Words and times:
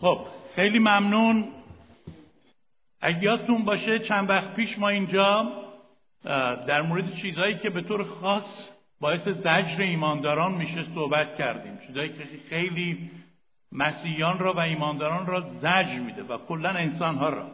خب 0.00 0.26
خیلی 0.56 0.78
ممنون. 0.78 1.48
اگه 3.00 3.22
یادتون 3.22 3.64
باشه 3.64 3.98
چند 3.98 4.30
وقت 4.30 4.54
پیش 4.54 4.78
ما 4.78 4.88
اینجا 4.88 5.52
در 6.66 6.82
مورد 6.82 7.14
چیزهایی 7.14 7.58
که 7.58 7.70
به 7.70 7.82
طور 7.82 8.04
خاص 8.04 8.68
باعث 9.00 9.28
زجر 9.28 9.82
ایمانداران 9.82 10.52
میشه 10.52 10.84
صحبت 10.94 11.36
کردیم. 11.36 11.78
چیزهایی 11.86 12.08
که 12.08 12.24
خیلی 12.48 13.10
مسیحیان 13.72 14.38
را 14.38 14.52
و 14.52 14.60
ایمانداران 14.60 15.26
را 15.26 15.40
زجر 15.40 15.98
میده 15.98 16.22
و 16.22 16.38
کلا 16.38 16.68
انسانها 16.68 17.28
را. 17.28 17.50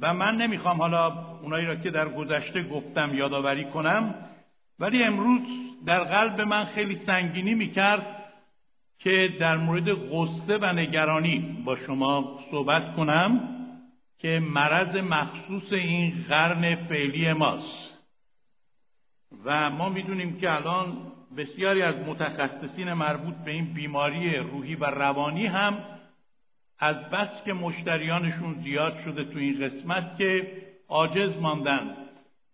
و 0.00 0.14
من 0.14 0.36
نمی‌خوام 0.36 0.78
حالا 0.78 1.12
اونایی 1.42 1.66
را 1.66 1.76
که 1.76 1.90
در 1.90 2.08
گذشته 2.08 2.62
گفتم 2.62 3.14
یادآوری 3.14 3.64
کنم 3.64 4.14
ولی 4.78 5.04
امروز 5.04 5.40
در 5.86 6.04
قلب 6.04 6.40
من 6.40 6.64
خیلی 6.64 7.00
سنگینی 7.06 7.54
می‌کرد 7.54 8.21
که 9.04 9.36
در 9.40 9.56
مورد 9.56 9.92
غصه 9.92 10.58
و 10.58 10.72
نگرانی 10.72 11.62
با 11.64 11.76
شما 11.76 12.40
صحبت 12.50 12.96
کنم 12.96 13.48
که 14.18 14.40
مرض 14.40 14.96
مخصوص 14.96 15.72
این 15.72 16.24
قرن 16.28 16.74
فعلی 16.74 17.32
ماست. 17.32 17.92
و 19.44 19.70
ما 19.70 19.88
می‌دونیم 19.88 20.38
که 20.38 20.54
الان 20.54 20.96
بسیاری 21.36 21.82
از 21.82 21.94
متخصصین 21.94 22.92
مربوط 22.92 23.34
به 23.34 23.50
این 23.50 23.64
بیماری 23.64 24.36
روحی 24.36 24.74
و 24.74 24.84
روانی 24.84 25.46
هم 25.46 25.84
از 26.78 26.96
بس 26.96 27.44
که 27.44 27.52
مشتریانشون 27.52 28.62
زیاد 28.62 29.00
شده 29.04 29.24
تو 29.24 29.38
این 29.38 29.60
قسمت 29.60 30.18
که 30.18 30.52
عاجز 30.88 31.36
ماندن 31.36 31.96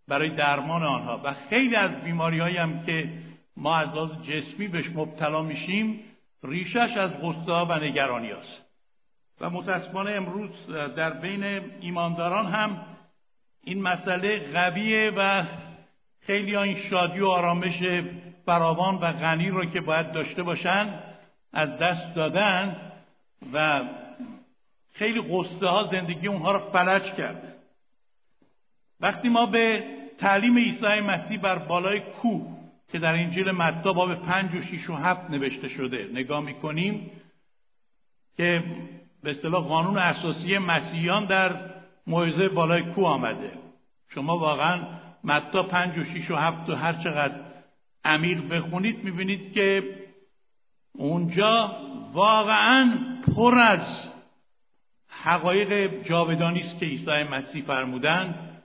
برای 0.08 0.36
درمان 0.36 0.82
آنها. 0.82 1.20
و 1.24 1.34
خیلی 1.50 1.76
از 1.76 1.90
بیماری 2.04 2.40
هم 2.40 2.82
که 2.86 3.10
ما 3.56 3.76
از 3.76 3.88
لحاظ 3.88 4.10
جسمی 4.22 4.68
بهش 4.68 4.86
مبتلا 4.94 5.42
میشیم 5.42 6.00
ریشش 6.44 6.96
از 6.96 7.10
غصه 7.10 7.52
و 7.52 7.84
نگرانی 7.84 8.30
هست. 8.30 8.68
و 9.40 9.50
متاسفانه 9.50 10.10
امروز 10.10 10.50
در 10.96 11.10
بین 11.10 11.44
ایمانداران 11.80 12.46
هم 12.46 12.86
این 13.64 13.82
مسئله 13.82 14.52
قویه 14.52 15.12
و 15.16 15.44
خیلی 16.20 16.56
این 16.56 16.88
شادی 16.90 17.20
و 17.20 17.26
آرامش 17.26 17.82
فراوان 18.46 18.94
و 18.94 19.12
غنی 19.12 19.48
رو 19.48 19.64
که 19.64 19.80
باید 19.80 20.12
داشته 20.12 20.42
باشن 20.42 21.02
از 21.52 21.78
دست 21.78 22.14
دادن 22.14 22.76
و 23.52 23.80
خیلی 24.92 25.20
قصه 25.20 25.66
ها 25.66 25.88
زندگی 25.92 26.28
اونها 26.28 26.52
رو 26.52 26.58
فلج 26.58 27.02
کرده 27.02 27.54
وقتی 29.00 29.28
ما 29.28 29.46
به 29.46 29.84
تعلیم 30.18 30.58
عیسی 30.58 31.00
مسیح 31.00 31.40
بر 31.40 31.58
بالای 31.58 32.00
کوه 32.00 32.57
که 32.92 32.98
در 32.98 33.14
انجیل 33.14 33.50
متی 33.50 33.92
باب 33.92 34.14
پنج 34.14 34.54
و 34.54 34.62
شیش 34.62 34.90
و 34.90 34.94
هفت 34.94 35.30
نوشته 35.30 35.68
شده. 35.68 36.10
نگاه 36.12 36.40
می‌کنیم 36.44 37.10
که 38.36 38.64
به 39.22 39.30
اصطلاح 39.30 39.64
قانون 39.64 39.98
اساسی 39.98 40.58
مسیحیان 40.58 41.24
در 41.24 41.50
موعظه 42.06 42.48
بالای 42.48 42.82
کوه 42.82 43.06
آمده. 43.06 43.52
شما 44.14 44.38
واقعا 44.38 44.80
متا 45.24 45.62
پنج 45.62 45.98
و 45.98 46.04
شیش 46.04 46.30
و 46.30 46.36
هفت 46.36 46.70
و 46.70 46.74
هر 46.74 46.92
چقدر 46.92 47.34
عمیق 48.04 48.48
بخونید 48.48 49.04
می‌بینید 49.04 49.52
که 49.52 49.82
اونجا 50.92 51.76
واقعا 52.12 52.98
پر 53.34 53.58
از 53.58 54.08
حقایق 55.08 56.02
جاودانی 56.02 56.60
است 56.60 56.78
که 56.78 56.86
عیسی 56.86 57.22
مسیح 57.22 57.64
فرمودند 57.64 58.62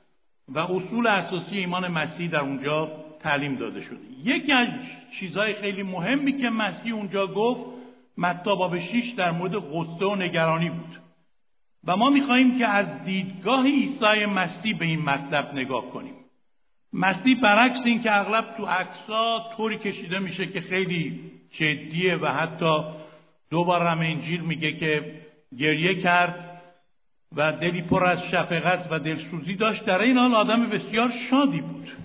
و 0.48 0.60
اصول 0.60 1.08
اساسی 1.08 1.58
ایمان 1.58 1.88
مسیح 1.88 2.30
در 2.30 2.40
اونجا 2.40 3.03
تعلیم 3.24 3.56
داده 3.56 3.82
شده 3.82 4.00
یکی 4.24 4.52
از 4.52 4.68
چیزهای 5.20 5.54
خیلی 5.54 5.84
مهمی 5.84 6.38
که 6.38 6.50
مسیح 6.50 6.94
اونجا 6.94 7.28
گفت 7.28 7.66
متا 8.18 8.56
باب 8.56 8.80
6 8.80 9.14
در 9.18 9.32
مورد 9.32 9.56
غصه 9.56 10.06
و 10.06 10.16
نگرانی 10.16 10.70
بود. 10.70 11.00
و 11.88 11.98
ما 11.98 12.10
می‌خواهیم 12.10 12.58
که 12.58 12.68
از 12.68 13.04
دیدگاه 13.06 13.66
عیسی 13.66 14.26
مسیح 14.26 14.78
به 14.78 14.86
این 14.86 15.02
مطلب 15.02 15.54
نگاه 15.54 15.90
کنیم. 15.90 16.14
مسیح 16.94 17.42
برعکس 17.42 17.80
این 17.86 18.02
که 18.02 18.20
اغلب 18.20 18.58
تو 18.58 18.66
عکسا 18.66 19.52
طوری 19.58 19.78
کشیده 19.78 20.20
میشه 20.20 20.48
که 20.48 20.62
خیلی 20.62 21.32
جدیه 21.52 22.16
و 22.16 22.26
حتی 22.28 22.84
دوباره 23.50 23.90
هم 23.90 24.00
انجیل 24.00 24.42
میگه 24.42 24.74
که 24.74 25.22
گریه 25.58 26.02
کرد 26.02 26.62
و 27.36 27.52
دلی 27.52 27.82
پر 27.82 28.06
از 28.06 28.20
شفقت 28.32 28.88
و 28.92 29.00
دلسوزی 29.00 29.56
داشت. 29.56 29.86
در 29.86 30.02
این 30.02 30.18
حال 30.18 30.36
آدم 30.36 30.70
بسیار 30.70 31.12
شادی 31.30 31.62
بود. 31.62 32.03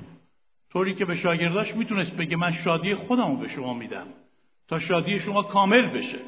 طوری 0.73 0.95
که 0.95 1.05
به 1.05 1.17
شاگرداش 1.17 1.75
می‌تونست 1.75 2.11
بگه 2.11 2.37
من 2.37 2.53
شادی 2.53 2.95
خودمو 2.95 3.37
به 3.37 3.49
شما 3.49 3.75
میدم 3.75 4.07
تا 4.69 4.79
شادی 4.79 5.21
شما 5.21 5.43
کامل 5.43 5.87
بشه. 5.87 6.19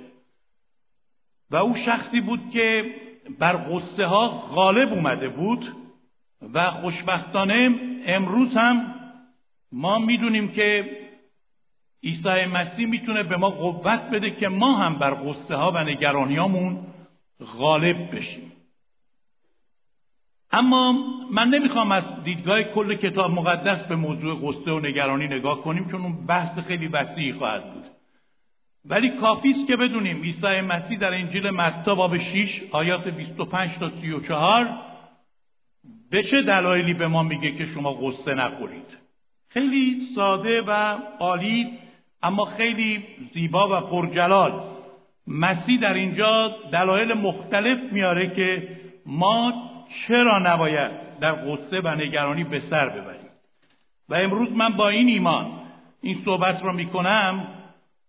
و 1.50 1.56
او 1.56 1.76
شخصی 1.76 2.20
بود 2.20 2.50
که 2.50 2.94
بر 3.38 3.56
غصه 3.56 4.06
ها 4.06 4.28
غالب 4.28 4.92
اومده 4.92 5.28
بود 5.28 5.76
و 6.54 6.70
خوشبختانه 6.70 7.70
امروز 8.06 8.56
هم 8.56 8.94
ما 9.72 9.98
می‌دونیم 9.98 10.48
که 10.52 10.96
عیسی 12.02 12.44
مسیح 12.44 12.86
می‌تونه 12.86 13.22
به 13.22 13.36
ما 13.36 13.50
قوت 13.50 14.00
بده 14.00 14.30
که 14.30 14.48
ما 14.48 14.72
هم 14.72 14.94
بر 14.94 15.14
غصه 15.14 15.54
ها 15.54 15.70
و 15.70 15.84
نگرانیامون 15.84 16.86
غالب 17.58 18.16
بشیم. 18.16 18.52
اما 20.52 20.92
من 21.30 21.48
نمی‌خوام 21.48 21.92
از 21.92 22.04
دیدگاه 22.24 22.62
کل 22.62 22.94
کتاب 22.94 23.30
مقدس 23.30 23.82
به 23.82 23.96
موضوع 23.96 24.34
غصه 24.34 24.70
و 24.70 24.80
نگرانی 24.80 25.26
نگاه 25.26 25.62
کنیم 25.62 25.88
چون 25.90 26.00
اون 26.00 26.26
بحث 26.26 26.58
خیلی 26.58 26.88
وسیعی 26.88 27.32
خواهد 27.32 27.74
بود. 27.74 27.84
ولی 28.84 29.10
کافی 29.10 29.50
است 29.50 29.66
که 29.66 29.76
بدونیم 29.76 30.22
عیسی 30.22 30.60
مسیح 30.60 30.98
در 30.98 31.14
انجیل 31.14 31.50
متی 31.50 31.94
باب 31.94 32.18
6 32.18 32.62
آیات 32.70 33.08
25 33.08 33.70
تا 33.80 33.90
34 34.00 34.68
به 36.10 36.22
چه 36.22 36.42
دلایلی 36.42 36.94
به 36.94 37.08
ما 37.08 37.22
میگه 37.22 37.52
که 37.52 37.66
شما 37.66 37.92
غصه 37.92 38.34
نخورید؟ 38.34 38.98
خیلی 39.48 40.08
ساده 40.14 40.62
و 40.62 40.98
عالی 41.20 41.78
اما 42.22 42.44
خیلی 42.44 43.04
زیبا 43.34 43.68
و 43.68 43.80
پرجلال. 43.80 44.64
مسیح 45.26 45.80
در 45.80 45.94
اینجا 45.94 46.56
دلایل 46.72 47.12
مختلف 47.12 47.92
میاره 47.92 48.30
که 48.30 48.68
ما 49.06 49.69
چرا 49.90 50.38
نباید 50.38 51.18
در 51.20 51.32
غصه 51.32 51.80
و 51.80 51.88
نگرانی 51.88 52.44
به 52.44 52.60
سر 52.60 52.88
ببریم؟ 52.88 53.30
و 54.08 54.14
امروز 54.14 54.52
من 54.52 54.68
با 54.68 54.88
این 54.88 55.08
ایمان 55.08 55.46
این 56.00 56.22
صحبت 56.24 56.62
رو 56.62 56.72
می‌کنم 56.72 57.48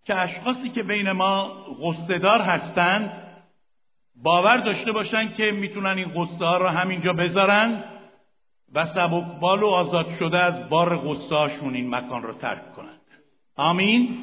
که 0.05 0.15
اشخاصی 0.15 0.69
که 0.69 0.83
بین 0.83 1.11
ما 1.11 1.65
غصه 1.81 2.17
دار 2.17 2.41
هستند 2.41 3.11
باور 4.23 4.57
داشته 4.57 4.91
باشن 4.91 5.33
که 5.33 5.51
می‌تونن 5.51 5.97
این 5.97 6.09
غصه 6.09 6.45
ها 6.45 6.57
رو 6.57 6.67
همینجا 6.67 7.13
بذارن 7.13 7.83
و 8.73 8.85
سبکبال 8.85 9.63
و 9.63 9.67
آزاد 9.67 10.15
شده 10.19 10.43
از 10.43 10.69
بار 10.69 10.97
غصه 10.97 11.35
هاشون 11.35 11.75
این 11.75 11.95
مکان 11.95 12.23
رو 12.23 12.33
ترک 12.33 12.73
کنند. 12.75 13.01
آمین. 13.55 14.17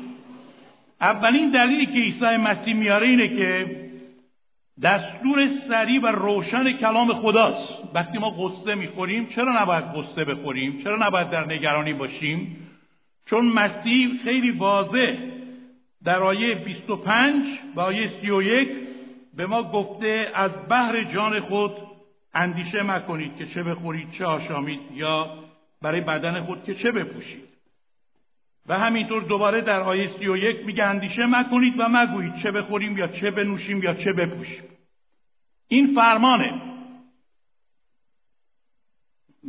اولین 1.00 1.50
دلیلی 1.50 1.86
که 1.86 1.92
عیسی 1.92 2.36
مسیح 2.36 2.74
میاره 2.74 3.06
اینه 3.06 3.28
که 3.28 3.87
دستور 4.82 5.48
سریع 5.68 6.00
و 6.02 6.06
روشن 6.06 6.72
کلام 6.72 7.12
خداست. 7.14 7.68
وقتی 7.94 8.18
ما 8.18 8.30
قصه 8.30 8.74
می‌خوریم 8.74 9.26
چرا 9.26 9.62
نباید 9.62 9.84
قصه 9.84 10.24
بخوریم؟ 10.24 10.82
چرا 10.84 11.06
نباید 11.06 11.30
در 11.30 11.46
نگرانی 11.46 11.92
باشیم؟ 11.92 12.56
چون 13.26 13.44
مسیح 13.44 14.08
خیلی 14.24 14.50
واضح 14.50 15.16
در 16.04 16.18
آیه 16.18 16.54
25 16.54 17.44
و 17.76 17.80
آیه 17.80 18.12
31 18.20 18.68
به 19.34 19.46
ما 19.46 19.62
گفته 19.62 20.30
از 20.34 20.50
بحر 20.68 21.02
جان 21.02 21.40
خود 21.40 21.72
اندیشه 22.34 22.82
مکنید 22.82 23.36
که 23.36 23.46
چه 23.46 23.62
بخورید 23.62 24.10
چه 24.10 24.24
آشامید 24.24 24.80
یا 24.94 25.34
برای 25.82 26.00
بدن 26.00 26.44
خود 26.44 26.64
که 26.64 26.74
چه 26.74 26.92
بپوشید. 26.92 27.47
و 28.68 28.78
همینطور 28.78 29.22
دوباره 29.22 29.60
در 29.60 29.80
آیه 29.80 30.18
سی 30.18 30.28
و 30.28 30.36
یک 30.36 30.66
میگه 30.66 30.84
اندیشه 30.84 31.26
مکنید 31.26 31.74
و 31.78 31.88
مگویید 31.88 32.36
چه 32.42 32.50
بخوریم 32.50 32.96
یا 32.96 33.06
چه 33.06 33.30
بنوشیم 33.30 33.82
یا 33.82 33.94
چه 33.94 34.12
بپوشیم. 34.12 34.64
این 35.68 35.94
فرمانه. 35.94 36.62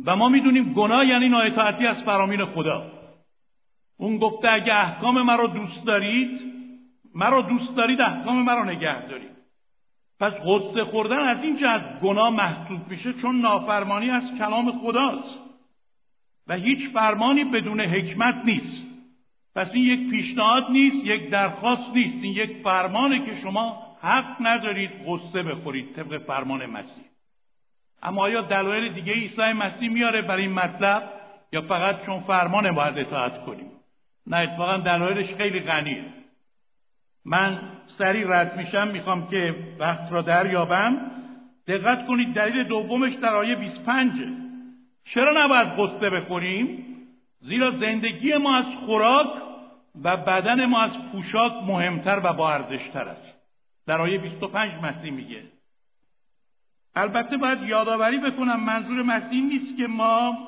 و 0.04 0.16
ما 0.16 0.28
می‌دونیم 0.28 0.72
گناه 0.72 1.06
یعنی 1.06 1.28
نااطاعتی 1.28 1.86
از 1.86 2.02
فرامین 2.02 2.44
خدا. 2.44 2.92
اون 3.96 4.18
گفته 4.18 4.52
اگه 4.52 4.74
احکام 4.74 5.22
مرا 5.22 5.46
دوست 5.46 5.84
دارید 5.84 6.40
مرا 7.14 7.42
دوست 7.42 7.76
دارید 7.76 8.00
احکام 8.00 8.44
مرا 8.44 8.64
نگه 8.64 9.06
دارید. 9.06 9.30
پس 10.20 10.32
غصه 10.32 10.84
خوردن 10.84 11.18
از 11.18 11.42
این 11.42 11.56
جهت 11.56 12.00
گناه 12.00 12.30
محسوب 12.30 12.88
میشه 12.88 13.12
چون 13.12 13.40
نافرمانی 13.40 14.10
از 14.10 14.22
کلام 14.38 14.78
خداست. 14.78 15.38
و 16.46 16.54
هیچ 16.54 16.88
فرمانی 16.88 17.44
بدون 17.44 17.80
حکمت 17.80 18.34
نیست. 18.44 18.89
پس 19.54 19.70
این 19.72 19.84
یک 19.84 20.10
پیشنهاد 20.10 20.66
نیست 20.70 21.06
یک 21.06 21.30
درخواست 21.30 21.90
نیست. 21.94 22.24
این 22.24 22.32
یک 22.32 22.62
فرمانه 22.64 23.26
که 23.26 23.34
شما 23.34 23.96
حق 24.02 24.36
ندارید 24.40 24.90
غصه 25.06 25.42
بخورید 25.42 25.96
طبق 25.96 26.18
فرمان 26.18 26.66
مسیح. 26.66 27.04
اما 28.02 28.22
آیا 28.22 28.40
دلایل 28.40 28.92
دیگه 28.92 29.12
عیسی 29.12 29.52
مسیح 29.52 29.90
میاره 29.90 30.22
برای 30.22 30.42
این 30.42 30.52
مطلب؟ 30.52 31.12
یا 31.52 31.62
فقط 31.62 32.06
چون 32.06 32.20
فرمان 32.20 32.72
باید 32.72 32.98
اطاعت 32.98 33.44
کنیم؟ 33.44 33.70
نه 34.26 34.36
اتفاقا 34.36 34.76
دلایلش 34.76 35.34
خیلی 35.34 35.60
غنیه. 35.60 36.04
من 37.24 37.60
سریع 37.98 38.26
رد 38.28 38.56
میشم 38.56 38.88
می‌خوام 38.88 39.28
که 39.28 39.54
وقت 39.78 40.12
را 40.12 40.22
دریابم. 40.22 41.10
دقت 41.66 42.06
کنید 42.06 42.34
دلیل 42.34 42.64
دومش 42.64 43.14
در 43.14 43.34
آیه 43.34 43.54
25 43.54 44.12
چرا 45.04 45.44
نباید 45.44 45.68
قصه 45.68 46.10
بخوریم؟ 46.10 46.89
زیرا 47.40 47.70
زندگی 47.70 48.36
ما 48.36 48.56
از 48.56 48.64
خوراک 48.86 49.30
و 50.04 50.16
بدن 50.16 50.66
ما 50.66 50.80
از 50.80 50.92
پوشاک 51.12 51.52
مهمتر 51.66 52.20
و 52.24 52.32
با 52.32 52.50
است. 52.50 53.34
در 53.86 54.00
آیه 54.00 54.18
25 54.18 54.72
مسیح 54.82 55.12
میگه 55.12 55.42
البته 56.94 57.36
باید 57.36 57.62
یادآوری 57.62 58.18
بکنم 58.18 58.64
منظور 58.64 59.02
مسیح 59.02 59.44
نیست 59.44 59.76
که 59.76 59.86
ما 59.86 60.38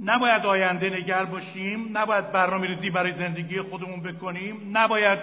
نباید 0.00 0.46
آینده 0.46 0.90
نگر 0.90 1.24
باشیم 1.24 1.98
نباید 1.98 2.32
برنامه 2.32 2.66
ریزی 2.66 2.90
برای 2.90 3.12
زندگی 3.12 3.62
خودمون 3.62 4.02
بکنیم 4.02 4.70
نباید 4.76 5.18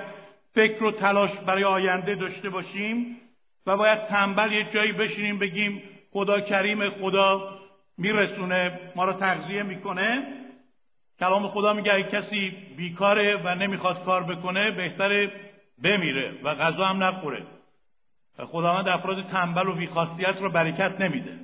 فکر 0.54 0.84
و 0.84 0.92
تلاش 0.92 1.32
برای 1.32 1.64
آینده 1.64 2.16
داشته 2.16 2.50
باشیم 2.50 3.18
و 3.66 3.78
باید 3.78 4.08
تنبل 4.08 4.52
یه 4.52 4.64
جایی 4.74 4.92
بشینیم 4.92 5.40
بگیم 5.40 5.84
خدا 6.12 6.42
کریم 6.42 6.90
خدا 6.90 7.60
میرسونه 7.98 8.80
ما 8.96 9.06
رو 9.06 9.14
تغذیه 9.14 9.64
می‌کنه. 9.64 10.39
کلام 11.20 11.48
خدا 11.48 11.74
میگه 11.74 11.94
اگه 11.94 12.04
کسی 12.04 12.50
بیکاره 12.78 13.42
و 13.44 13.56
نمی‌خواد 13.56 14.04
کار 14.04 14.24
بکنه 14.24 14.72
بهتره 14.72 15.32
بمیره 15.84 16.40
و 16.44 16.56
غذا 16.56 16.86
هم 16.86 17.04
نخوره. 17.04 17.44
و 18.40 18.46
خداوند 18.46 18.88
افراد 18.88 19.28
تنبل 19.28 19.68
و 19.68 19.74
بیخاصیت 19.74 20.42
رو 20.42 20.50
برکت 20.50 21.02
نمیده. 21.02 21.40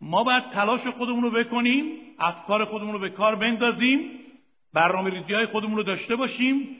ما 0.00 0.24
باید 0.24 0.50
تلاش 0.50 0.86
خودمون 0.86 1.22
رو 1.22 1.30
بکنیم 1.30 1.84
افکار 2.18 2.64
خودمون 2.64 2.92
رو 2.92 2.98
به 2.98 3.08
کار 3.08 3.34
بندازیم 3.34 4.00
برنامه 4.72 5.10
ریزی 5.10 5.34
های 5.34 5.46
خودمون 5.46 5.76
رو 5.76 5.82
داشته 5.82 6.16
باشیم 6.16 6.76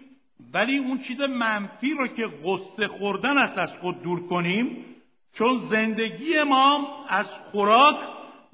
ولی 0.52 0.78
اون 0.78 0.98
چیز 0.98 1.20
منفی 1.20 1.90
رو 1.90 2.06
که 2.06 2.26
غصه 2.26 2.88
خوردن 2.88 3.38
است 3.38 3.58
از 3.58 3.70
خود 3.80 4.02
دور 4.02 4.26
کنیم 4.26 4.84
چون 5.32 5.58
زندگی 5.70 6.42
ما 6.42 6.88
از 7.08 7.26
خوراک 7.52 7.96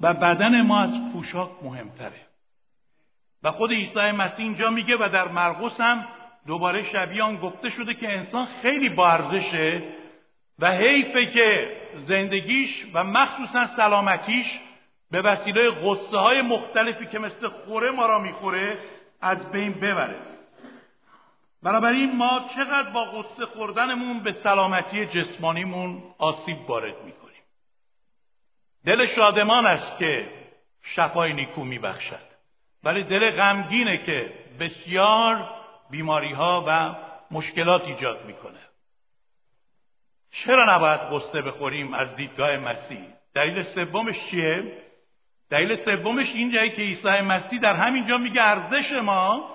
و 0.01 0.13
بدن 0.13 0.61
ما 0.61 0.79
از 0.79 1.13
پوشاک 1.13 1.49
مهمتره. 1.63 2.26
خود 3.51 3.71
عیسی 3.71 4.11
مسیح 4.11 4.45
اینجا 4.45 4.69
میگه 4.69 4.95
و 4.99 5.09
در 5.09 5.27
مرقس 5.27 5.81
هم 5.81 6.07
دوباره 6.47 6.83
شبیه 6.83 7.23
آن 7.23 7.37
گفته 7.37 7.69
شده 7.69 7.93
که 7.93 8.17
انسان 8.17 8.45
خیلی 8.61 8.89
با 8.89 9.09
ارزشه 9.09 9.83
و 10.59 10.71
حیفه 10.71 11.25
که 11.25 11.77
زندگیش 11.95 12.85
و 12.93 13.03
مخصوصا 13.03 13.67
سلامتیش 13.67 14.59
به 15.11 15.21
وسیله 15.21 15.69
غصه 15.69 16.17
های 16.17 16.41
مختلفی 16.41 17.05
که 17.05 17.19
مثل 17.19 17.47
خوره 17.47 17.91
ما 17.91 18.05
را 18.05 18.19
می‌خوره 18.19 18.77
از 19.21 19.51
بین 19.51 19.73
ببره. 19.73 20.19
بنابراین 21.63 22.15
ما 22.15 22.49
چقدر 22.55 22.89
با 22.89 23.05
غصه 23.05 23.45
خوردنمون 23.45 24.23
به 24.23 24.31
سلامتی 24.31 25.05
جسمانیمون 25.05 26.03
آسیب 26.17 26.69
وارد 26.69 27.03
می‌کنیم. 27.05 27.41
دل 28.85 29.05
شادمان 29.05 29.65
است 29.65 29.97
که 29.97 30.29
شفای 30.83 31.33
نیکو 31.33 31.63
میبخشد. 31.63 32.26
ولی 32.87 33.03
دل 33.03 33.31
غمگینه 33.31 33.97
که 33.97 34.33
بسیار 34.59 35.49
بیماری 35.89 36.33
ها 36.33 36.65
و 36.67 36.95
مشکلات 37.31 37.87
ایجاد 37.87 38.25
می‌کنه. 38.25 38.59
چرا 40.31 40.75
نباید 40.75 40.99
قصه 40.99 41.41
بخوریم 41.41 41.93
از 41.93 42.15
دیدگاه 42.15 42.57
مسیح؟ 42.57 43.05
دلیل 43.33 43.63
سومش 43.63 44.15
چیه؟ 44.29 44.77
دلیل 45.49 45.75
سومش 45.75 46.31
اینجایی 46.33 46.69
که 46.69 46.81
عیسی 46.81 47.21
مسیح 47.21 47.59
در 47.59 47.75
همینجا 47.75 48.17
میگه 48.17 48.41
ارزش 48.41 48.91
ما 48.91 49.49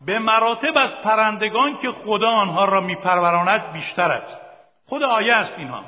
به 0.00 0.18
مراتب 0.18 0.78
از 0.78 0.96
پرندگان 0.96 1.78
که 1.78 1.90
خدا 1.90 2.30
آنها 2.30 2.64
را 2.64 2.80
میپروراند 2.80 3.72
بیشتر 3.72 4.12
است. 4.12 4.36
خود 4.84 5.02
آیه 5.02 5.34
است 5.34 5.52
اینها. 5.58 5.84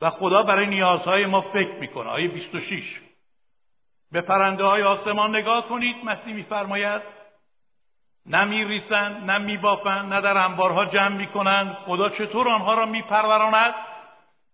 و 0.00 0.10
خدا 0.10 0.42
برای 0.42 0.66
نیازهای 0.66 1.26
ما 1.26 1.40
فکر 1.40 1.74
می‌کنه. 1.74 2.08
آیه 2.08 2.28
26 2.28 3.00
به 4.12 4.20
پرنده 4.20 4.64
های 4.64 4.82
آسمان 4.82 5.36
نگاه 5.36 5.68
کنید 5.68 5.96
مسیح 6.04 6.34
میفرماید 6.34 7.02
نه 8.26 8.44
میریسند 8.44 9.30
نه 9.30 9.38
میبافند 9.38 10.12
نه 10.12 10.20
در 10.20 10.38
انبارها 10.38 10.84
جمع 10.84 11.16
می‌کنند 11.16 11.76
خدا 11.86 12.08
چطور 12.08 12.48
آنها 12.48 12.74
را 12.74 12.86
میپروراند 12.86 13.74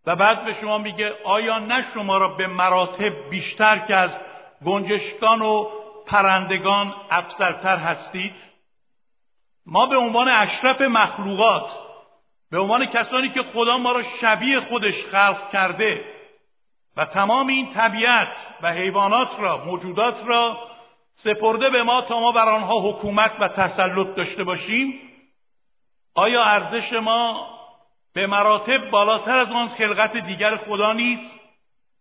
و 0.06 0.17
بعد 0.17 0.44
به 0.44 0.55
شما 0.61 0.79
میگه 0.79 1.14
آیا 1.25 1.58
نه 1.58 1.87
شما 1.94 2.19
را 2.19 2.29
به 2.29 2.47
مراتب 2.47 3.31
بیشتر 3.31 3.79
که 3.79 3.94
از 3.94 4.11
گنجشکان 4.64 5.43
و 5.43 5.69
پرندگان 6.06 6.94
افسرتر 7.11 7.76
هستید؟ 7.76 8.35
ما 9.67 9.87
به 9.87 9.97
عنوان 9.97 10.29
اشرف 10.29 10.81
مخلوقات 10.81 11.73
به 12.50 12.59
عنوان 12.59 12.87
کسانی 12.87 13.29
که 13.29 13.43
خدا 13.43 13.79
ما 13.79 13.93
را 13.93 14.02
شبیه 14.20 14.61
خودش 14.61 15.05
خلق 15.05 15.50
کرده 15.50 16.16
و 16.97 17.05
تمام 17.05 17.47
این 17.47 17.75
طبیعت 17.75 18.37
و 18.63 18.73
حیوانات 18.73 19.31
را 19.39 19.65
موجودات 19.65 20.25
را 20.27 20.59
سپرده 21.17 21.71
به 21.71 21.83
ما 21.83 22.01
تا 22.01 22.21
ما 22.21 22.33
بر 22.33 22.49
آنها 22.49 22.91
حکومت 22.91 23.33
و 23.41 23.49
تسلط 23.49 24.15
داشته 24.15 24.45
باشیم. 24.45 25.01
آیا 26.15 26.45
ارزش 26.45 26.93
ما 26.93 27.49
به 28.13 28.27
مراتب 28.27 28.91
بالاتر 28.91 29.39
از 29.39 29.51
آن 29.51 29.69
خلقت 29.69 30.17
دیگر 30.17 30.57
خدا 30.57 30.93
نیست؟ 30.93 31.35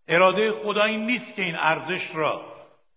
اراده 0.08 0.52
خدا 0.52 0.84
این 0.84 1.06
نیست 1.06 1.36
که 1.36 1.42
این 1.42 1.56
ارزش 1.56 2.16
را 2.16 2.42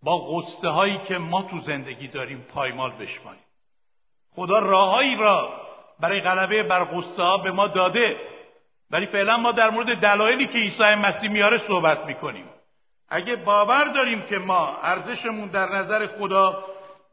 با 0.02 0.18
غصه 0.18 0.68
هایی 0.68 0.98
که 0.98 1.18
ما 1.18 1.42
تو 1.42 1.60
زندگی 1.60 2.08
داریم 2.08 2.46
پایمال 2.54 2.90
بشماریم. 2.90 3.42
خدا 4.34 4.58
راههایی 4.58 5.16
را 5.16 5.52
برای 6.00 6.20
غلبه 6.20 6.62
بر 6.62 6.84
غصه 6.84 7.22
ها 7.22 7.38
به 7.38 7.50
ما 7.50 7.66
داده. 7.66 8.16
ولی 8.90 9.06
فعلا 9.06 9.36
ما 9.36 9.52
در 9.52 9.70
مورد 9.70 10.00
دلایلی 10.00 10.46
که 10.46 10.58
عیسی 10.58 10.94
مسیح 10.94 11.30
میاره 11.30 11.58
صحبت 11.58 12.06
می‌کنیم. 12.06 12.44
اگه 13.08 13.36
باور 13.36 13.84
داریم 13.84 14.22
که 14.22 14.38
ما 14.38 14.78
ارزشمون 14.82 15.48
در 15.48 15.68
نظر 15.68 16.06
خدا 16.06 16.64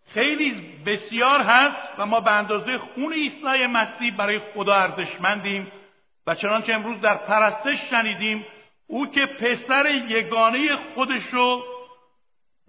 خیلی 0.07 0.51
بسیار 0.86 1.42
هست 1.42 1.75
و 1.98 2.06
ما 2.06 2.19
به 2.19 2.31
اندازه 2.31 2.77
خون 2.77 3.13
عیسی 3.13 3.66
مسیح 3.68 4.18
برای 4.18 4.39
خدا 4.39 4.75
ارزشمندیم 4.75 5.72
و 6.27 6.36
چنانچه 6.36 6.74
امروز 6.74 7.01
در 7.01 7.16
پرستش 7.16 7.89
شنیدیم 7.89 8.45
او 8.88 9.12
که 9.12 9.25
پسر 9.25 9.86
یگانه 10.10 10.75
خودشو 10.95 11.63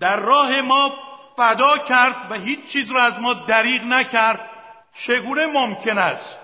در 0.00 0.16
راه 0.16 0.60
ما 0.60 0.94
فدا 1.36 1.78
کرد 1.78 2.30
و 2.30 2.34
هیچ 2.34 2.66
چیز 2.72 2.90
را 2.90 3.02
از 3.02 3.20
ما 3.20 3.32
دریغ 3.32 3.82
نکرد 3.82 4.50
چگونه 4.94 5.46
ممکن 5.46 5.98
است 5.98 6.38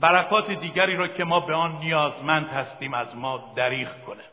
برکات 0.00 0.50
دیگری 0.50 0.96
را 0.96 1.08
که 1.08 1.24
ما 1.24 1.40
به 1.40 1.54
آن 1.54 1.78
نیازمند 1.78 2.48
هستیم 2.48 2.94
از 2.94 3.16
ما 3.16 3.52
دریغ 3.56 4.04
کنه. 4.04 4.24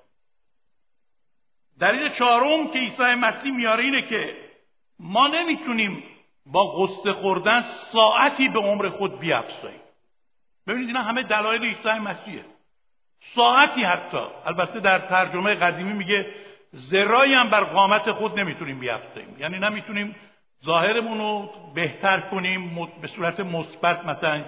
دلیل 1.80 2.10
چهارم 2.10 2.68
که 2.68 2.80
عیسی 2.80 3.16
مسیح 3.16 3.52
میاره 3.52 3.84
اینه 3.84 4.02
که 4.02 4.36
ما 5.00 5.28
نمی‌تونیم 5.28 6.04
با 6.46 6.72
قصه 6.72 7.14
خوردن 7.14 7.62
ساعتی 7.62 8.50
به 8.50 8.60
عمر 8.60 8.90
خود 8.90 9.20
بیافزاییم. 9.20 9.82
ببینید 10.68 10.88
اینا 10.88 11.02
همه 11.02 11.24
دلایل 11.24 11.62
عیسی 11.62 12.00
مسیحه. 12.00 12.46
ساعتی 13.36 13.84
حتی. 13.84 14.22
البته 14.46 14.80
در 14.80 15.00
ترجمه 15.00 15.56
قدیمی 15.56 15.94
میگه 15.94 16.34
زرایی 16.72 17.34
هم 17.34 17.50
بر 17.50 17.64
قامت 17.64 18.12
خود 18.12 18.40
نمی‌تونیم 18.40 18.80
بیافزاییم. 18.80 19.36
یعنی 19.40 19.60
نمی‌تونیم 19.60 20.16
ظاهرمون 20.66 21.18
رو 21.18 21.50
بهتر 21.76 22.20
کنیم 22.20 22.90
به 23.02 23.08
صورت 23.08 23.40
مثبت 23.40 24.06
مثلا 24.06 24.44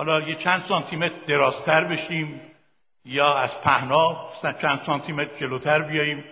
حالا 0.00 0.20
یه 0.20 0.34
چند 0.34 0.64
سانتیمتر 0.68 1.24
درازتر 1.26 1.84
بشیم 1.84 2.40
یا 3.04 3.34
از 3.34 3.60
پهنا 3.60 4.32
چند 4.62 4.82
سانتیمتر 4.86 5.38
جلوتر 5.38 5.82
بیاییم 5.82 6.24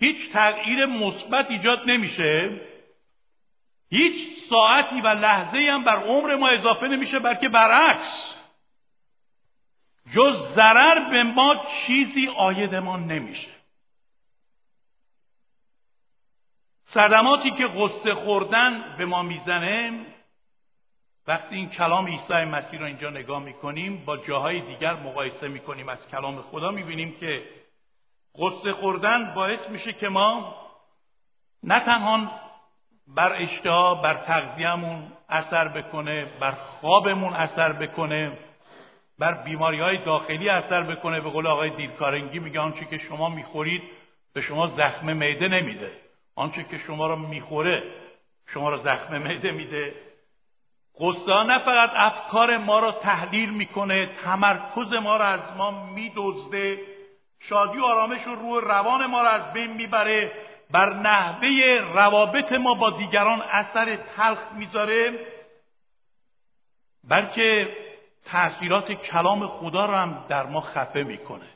هیچ 0.00 0.32
تغییر 0.32 0.86
مثبت 0.86 1.50
ایجاد 1.50 1.90
نمیشه. 1.90 2.60
هیچ 3.90 4.28
ساعتی 4.50 5.00
و 5.00 5.08
لحظه 5.08 5.58
هم 5.58 5.84
بر 5.84 5.96
عمر 5.96 6.36
ما 6.36 6.48
اضافه 6.48 6.88
نمیشه 6.88 7.18
بلکه 7.18 7.48
برعکس. 7.48 8.34
جز 10.12 10.54
ضرر 10.54 11.10
به 11.10 11.22
ما 11.22 11.66
چیزی 11.66 12.28
آیدمان 12.28 13.04
نمیشه. 13.04 13.50
صدماتی 16.84 17.50
که 17.50 17.66
غصه 17.66 18.14
خوردن 18.14 18.96
به 18.98 19.04
ما 19.04 19.22
می‌زنه 19.22 20.06
وقتی 21.26 21.54
این 21.54 21.68
کلام 21.68 22.06
عیسی 22.06 22.44
مسیح 22.44 22.80
رو 22.80 22.86
اینجا 22.86 23.10
نگاه 23.10 23.42
می‌کنیم 23.42 24.04
با 24.04 24.16
جاهای 24.16 24.60
دیگر 24.60 24.94
مقایسه 24.94 25.48
می‌کنیم. 25.48 25.88
از 25.88 26.06
کلام 26.06 26.42
خدا 26.42 26.70
می‌بینیم 26.70 27.16
که 27.20 27.42
قصه 28.38 28.72
خوردن 28.72 29.34
باعث 29.34 29.68
میشه 29.68 29.92
که 29.92 30.08
ما 30.08 30.54
نه 31.62 31.80
تنها 31.80 32.30
بر 33.06 33.32
اشتها 33.32 33.94
بر 33.94 34.14
تغذیهمون 34.14 35.12
اثر 35.28 35.68
بکنه 35.68 36.26
بر 36.40 36.52
خوابمون 36.52 37.34
اثر 37.34 37.72
بکنه 37.72 38.38
بر 39.18 39.34
بیماری 39.34 39.78
های 39.78 39.96
داخلی 39.96 40.48
اثر 40.48 40.82
بکنه. 40.82 41.20
به 41.20 41.30
قول 41.30 41.46
آقای 41.46 41.70
دیرکارنگی 41.70 42.38
میگه 42.38 42.60
آنچه 42.60 42.84
که 42.84 42.98
شما 42.98 43.28
می‌خورید 43.28 43.82
به 44.32 44.40
شما 44.40 44.66
زخم 44.66 45.12
معده 45.12 45.48
نمیده. 45.48 45.92
آنچه 46.34 46.64
که 46.64 46.78
شما 46.78 47.06
رو 47.06 47.16
می‌خوره 47.16 47.82
شما 48.46 48.70
رو 48.70 48.76
زخم 48.76 49.18
معده 49.18 49.52
میده. 49.52 49.94
غصه 51.00 51.42
نه 51.42 51.58
فقط 51.58 51.90
افکار 51.94 52.58
ما 52.58 52.78
را 52.78 52.92
تحلیل 52.92 53.50
می‌کنه 53.50 54.06
تمرکز 54.24 54.92
ما 55.02 55.16
را 55.16 55.24
از 55.24 55.40
ما 55.56 55.92
میدزده. 55.94 56.80
شادی 57.40 57.78
و 57.78 57.84
آرامش 57.84 58.22
رو 58.22 58.34
روی 58.34 58.60
روان 58.60 59.06
ما 59.06 59.22
را 59.22 59.28
از 59.28 59.52
بین 59.52 59.72
می‌بره. 59.72 60.32
بر 60.70 60.94
نحوه 60.94 61.80
روابط 61.94 62.52
ما 62.52 62.74
با 62.74 62.90
دیگران 62.90 63.42
اثر 63.42 63.96
تلخ 64.16 64.38
می‌ذاره. 64.56 65.18
بلکه 67.08 67.76
تاثیرات 68.24 68.92
کلام 68.92 69.46
خدا 69.46 69.86
رو 69.86 69.94
هم 69.94 70.24
در 70.28 70.46
ما 70.46 70.60
خفه 70.60 71.02
می‌کنه. 71.02 71.48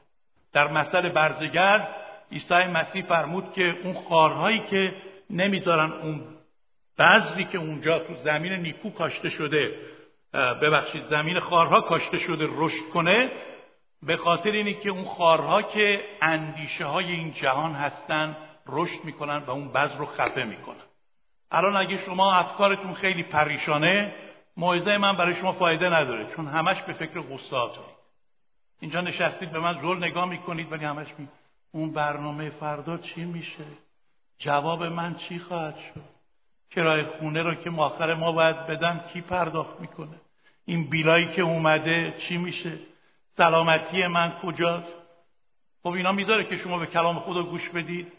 در 0.52 0.68
مثل 0.68 1.08
برزگرد 1.08 1.88
عیسی 2.32 2.54
مسیح 2.64 3.04
فرمود 3.04 3.52
که 3.52 3.76
اون 3.84 3.94
خارهایی 3.94 4.58
که 4.58 4.94
نمی‌ذارن 5.30 5.92
اون 5.92 6.35
بذری 6.98 7.44
که 7.44 7.58
اونجا 7.58 7.98
تو 7.98 8.14
زمین 8.14 8.52
نیکو 8.52 8.90
کاشته 8.90 9.30
شده 9.30 9.74
ببخشید 10.32 11.04
زمین 11.04 11.38
خارها 11.38 11.80
کاشته 11.80 12.18
شده 12.18 12.48
رشد 12.52 12.88
کنه 12.94 13.30
به 14.02 14.16
خاطر 14.16 14.50
اینه 14.50 14.74
که 14.74 14.90
اون 14.90 15.04
خارها 15.04 15.62
که 15.62 16.04
اندیشه 16.22 16.84
های 16.84 17.12
این 17.12 17.32
جهان 17.32 17.72
هستن 17.72 18.36
رشد 18.66 19.04
می‌کنن 19.04 19.42
و 19.46 19.50
اون 19.50 19.68
بذر 19.68 19.96
رو 19.96 20.06
خفه 20.06 20.44
می‌کنن. 20.44 20.76
الان 21.50 21.76
اگه 21.76 21.98
شما 21.98 22.32
افکارتون 22.32 22.94
خیلی 22.94 23.22
پریشانه 23.22 24.14
موعظه 24.56 24.98
من 24.98 25.16
برای 25.16 25.34
شما 25.34 25.52
فایده 25.52 25.94
نداره 25.94 26.26
چون 26.36 26.46
همش 26.46 26.82
به 26.82 26.92
فکر 26.92 27.20
غصاتونید 27.20 27.96
اینجا 28.80 29.00
نشستید 29.00 29.52
به 29.52 29.58
من 29.58 29.80
زل 29.82 29.96
نگاه 29.96 30.28
می‌کنید 30.28 30.72
ولی 30.72 30.84
همش 30.84 31.08
می 31.18 31.28
اون 31.72 31.90
برنامه 31.90 32.50
فردا 32.50 32.98
چی 32.98 33.24
میشه؟ 33.24 33.64
جواب 34.38 34.82
من 34.82 35.14
چی 35.14 35.38
خواهد 35.38 35.76
شد؟ 35.76 36.15
کرای 36.76 37.04
خونه 37.04 37.42
رو 37.42 37.54
که 37.54 37.70
آخر 37.70 38.14
ما 38.14 38.32
باید 38.32 38.66
بدن 38.66 39.04
کی 39.12 39.20
پرداخت 39.20 39.80
می‌کنه؟ 39.80 40.20
این 40.64 40.90
بیلایی 40.90 41.26
که 41.26 41.42
اومده 41.42 42.14
چی 42.18 42.36
میشه؟ 42.36 42.78
سلامتی 43.36 44.06
من 44.06 44.32
کجاست؟ 44.42 44.94
خب 45.82 45.90
اینا 45.90 46.12
می‌ذاره 46.12 46.44
که 46.44 46.56
شما 46.56 46.78
به 46.78 46.86
کلام 46.86 47.18
خدا 47.18 47.42
گوش 47.42 47.68
بدید. 47.68 48.12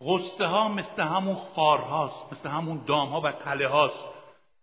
غصه 0.00 0.46
ها 0.46 0.68
مثل 0.68 1.02
همون 1.02 1.34
خار 1.34 1.78
هاست 1.78 2.32
مثل 2.32 2.48
همون 2.48 2.82
دام 2.86 3.08
ها 3.08 3.20
و 3.20 3.32
تله 3.32 3.68
هاست 3.68 4.04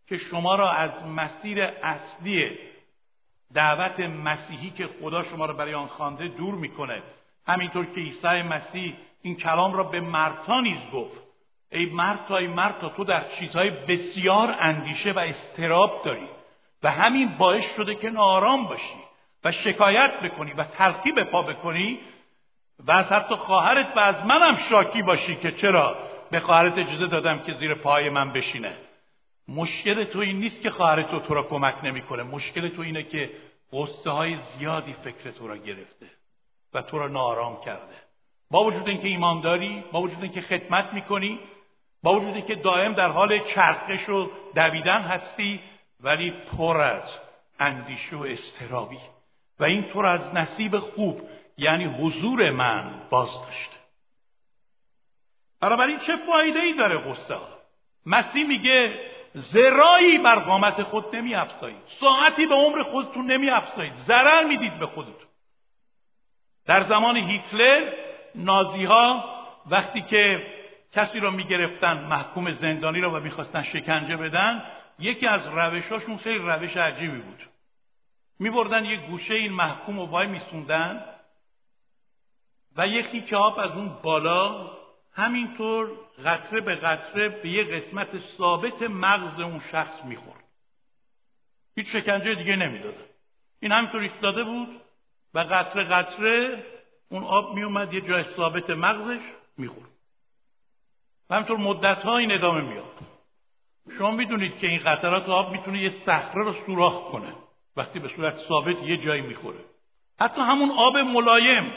که 0.08 0.18
شما 0.18 0.56
را 0.56 0.72
از 0.72 1.06
مسیر 1.06 1.64
اصلی 1.64 2.58
دعوت 3.54 4.00
مسیحی 4.00 4.70
که 4.70 4.90
خدا 5.02 5.24
شما 5.24 5.46
را 5.46 5.54
برای 5.54 5.74
آن 5.74 5.88
خوانده 5.88 6.28
دور 6.28 6.56
می‌کنه. 6.56 7.02
همینطور 7.48 7.86
که 7.86 8.02
عیسی 8.02 8.42
مسیح 8.42 8.96
این 9.22 9.36
کلام 9.36 9.74
را 9.74 9.84
به 9.84 10.02
مرتا 10.02 10.60
نیز 10.60 10.80
گفت. 10.94 11.31
ای 11.72 11.86
مرتا 11.86 12.38
ای 12.38 12.48
مرتا 12.48 12.90
تو 12.90 13.04
در 13.04 13.30
چیزهای 13.40 13.70
بسیار 13.70 14.56
اندیشه 14.60 15.12
و 15.12 15.20
استراب 15.20 16.02
داری 16.06 16.28
و 16.84 16.92
همین 16.92 17.38
باعث 17.38 17.76
شده 17.76 17.96
که 17.96 18.10
نارام 18.10 18.66
باشی 18.66 19.02
و 19.44 19.52
شکایت 19.52 20.20
بکنی 20.20 20.54
و 20.54 20.64
تلقی 20.64 21.12
به 21.12 21.24
پا 21.24 21.42
بکنی 21.42 22.00
و 22.80 22.92
از 22.92 23.06
حتی 23.06 23.36
خواهرت 23.36 23.98
و 23.98 24.00
از 24.00 24.26
منم 24.26 24.56
شاکی 24.56 25.02
باشی 25.02 25.36
که 25.36 25.52
چرا 25.52 25.96
به 26.32 26.40
خواهرت 26.40 26.78
اجازه 26.78 27.08
دادم 27.08 27.40
که 27.40 27.54
زیر 27.54 27.76
پای 27.76 28.10
من 28.10 28.32
بشینه. 28.32 28.78
مشکل 29.48 30.04
تو 30.04 30.20
این 30.20 30.40
نیست 30.40 30.62
که 30.62 30.70
خواهر 30.70 31.02
تو 31.02 31.20
تو 31.20 31.34
را 31.34 31.44
کمک 31.44 31.76
نمی‌کنه. 31.84 32.24
مشکل 32.24 32.70
تو 32.70 32.82
اینه 32.82 33.04
که 33.04 33.30
قصه 33.74 34.10
های 34.10 34.38
زیادی 34.38 34.94
فکر 34.94 35.32
تو 35.32 35.48
را 35.48 35.58
گرفته 35.58 36.06
و 36.74 36.82
تو 36.82 37.00
را 37.00 37.08
نارام 37.08 37.62
کرده. 37.66 37.96
با 38.52 38.64
وجود 38.64 38.88
اینکه 38.88 39.08
ایمان 39.08 39.42
داری 39.42 39.84
با 39.92 40.02
وجود 40.02 40.24
اینکه 40.24 40.42
خدمت 40.42 40.94
می‌کنی 40.94 41.40
با 42.04 42.16
وجود 42.16 42.36
اینکه 42.36 42.56
دائم 42.56 42.94
در 42.94 43.10
حال 43.10 43.40
چرخش 43.40 44.10
و 44.10 44.32
دویدن 44.56 45.02
هستی 45.02 45.60
ولی 46.00 46.32
پر 46.32 46.82
از 46.82 47.04
اندیشه 47.60 48.16
و 48.16 48.24
استرابی 48.24 49.00
و 49.60 49.64
این 49.64 49.84
تو 49.84 50.02
را 50.02 50.12
از 50.12 50.34
نصیب 50.34 50.80
خوب 50.80 51.22
یعنی 51.58 51.86
حضور 51.86 52.52
من 52.52 53.02
باز 53.10 53.30
داشته 53.42 53.76
بنابراین 55.60 56.00
چه 56.00 56.16
فایده 56.16 56.60
ای 56.60 56.74
داره 56.74 56.98
غصه؟ 56.98 57.38
مسیح 58.06 58.48
میگه 58.48 59.12
زرایی 59.34 60.18
بر 60.18 60.40
قامت 60.40 60.84
خود 60.84 61.16
نمی 61.16 61.36
افزایید 61.36 61.82
ساعتی 62.00 62.48
به 62.48 62.56
عمر 62.56 62.84
خودتون 62.84 63.32
نمی 63.32 63.50
افزایید 63.50 63.94
ضرر 63.94 64.46
می‌دید 64.46 64.80
به 64.80 64.86
خودتون. 64.86 65.28
در 66.66 66.84
زمان 66.84 67.18
هیتلر 67.18 67.94
نازی 68.36 68.86
ها 68.86 69.24
وقتی 69.70 70.02
که 70.02 70.48
کسی 70.92 71.20
را 71.20 71.32
می‌گرفتن 71.32 72.06
محکوم 72.06 72.52
زندانی 72.52 73.02
را 73.02 73.12
و 73.12 73.20
می‌خواستن 73.20 73.64
شکنجه 73.64 74.18
بدن 74.18 74.64
یکی 75.00 75.28
از 75.28 75.48
روشاشون 75.48 76.18
خیلی 76.18 76.40
روش 76.40 76.78
عجیبی 76.78 77.18
بود. 77.18 77.44
میبردن 78.40 78.86
یه 78.86 79.08
گوشه 79.08 79.34
این 79.34 79.54
محکوم 79.54 80.00
رو 80.00 80.06
وای 80.06 80.28
میسوندن 80.28 81.06
و 82.76 82.88
یکی 82.88 83.22
که 83.22 83.36
آب 83.36 83.60
از 83.60 83.72
اون 83.72 83.90
بالا 84.04 84.72
همینطور 85.14 85.92
قطره 86.26 86.62
به 86.62 86.76
قطره 86.76 87.30
به 87.30 87.50
یه 87.50 87.64
قسمت 87.64 88.20
ثابت 88.38 88.82
مغز 88.82 89.40
اون 89.40 89.62
شخص 89.72 90.06
می‌خورد. 90.06 90.44
هیچ 91.76 91.96
شکنجه 91.96 92.36
دیگه 92.36 92.56
نمی‌دادن 92.56 93.06
این 93.60 93.72
همینطور 93.72 94.02
ایستاده 94.02 94.44
بود 94.44 94.82
و 95.34 95.40
قطره 95.40 95.84
قطره 95.84 96.66
اون 97.10 97.24
آب 97.24 97.56
میومد 97.56 97.94
یه 97.94 98.02
جای 98.02 98.24
ثابت 98.24 98.70
مغزش 98.70 99.22
می‌خورد. 99.58 99.90
و 101.32 101.36
همینطور 101.36 101.58
مدت 101.58 102.06
این 102.06 102.32
ادامه 102.32 102.62
میاد. 102.62 103.00
شما 103.98 104.12
می‌دونید 104.12 104.58
که 104.58 104.68
این 104.68 104.80
قطرات 104.80 105.30
آب 105.30 105.52
می‌تونه 105.52 105.82
یه 105.82 105.90
صخره 105.90 106.44
رو 106.44 106.54
سوراخ 106.66 107.12
کنه. 107.12 107.34
وقتی 107.76 108.00
به 108.00 108.08
صورت 108.08 108.38
ثابت 108.48 108.84
یه 108.84 108.98
جایی 108.98 109.22
می‌خوره. 109.22 109.60
حتی 110.20 110.42
همون 110.42 110.72
آب 110.72 110.98
ملایم. 110.98 111.74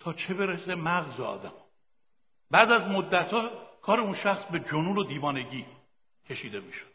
تا 0.00 0.12
چه 0.12 0.34
برسه 0.34 0.74
مغز 0.74 1.20
آدم. 1.20 1.52
بعد 2.50 2.72
از 2.72 2.82
مدت 2.82 3.32
ها 3.32 3.50
کار 3.82 4.00
اون 4.00 4.14
شخص 4.14 4.44
به 4.44 4.60
جنون 4.60 4.98
و 4.98 5.04
دیوانگی 5.04 5.66
کشیده 6.30 6.60
می‌شد. 6.60 6.90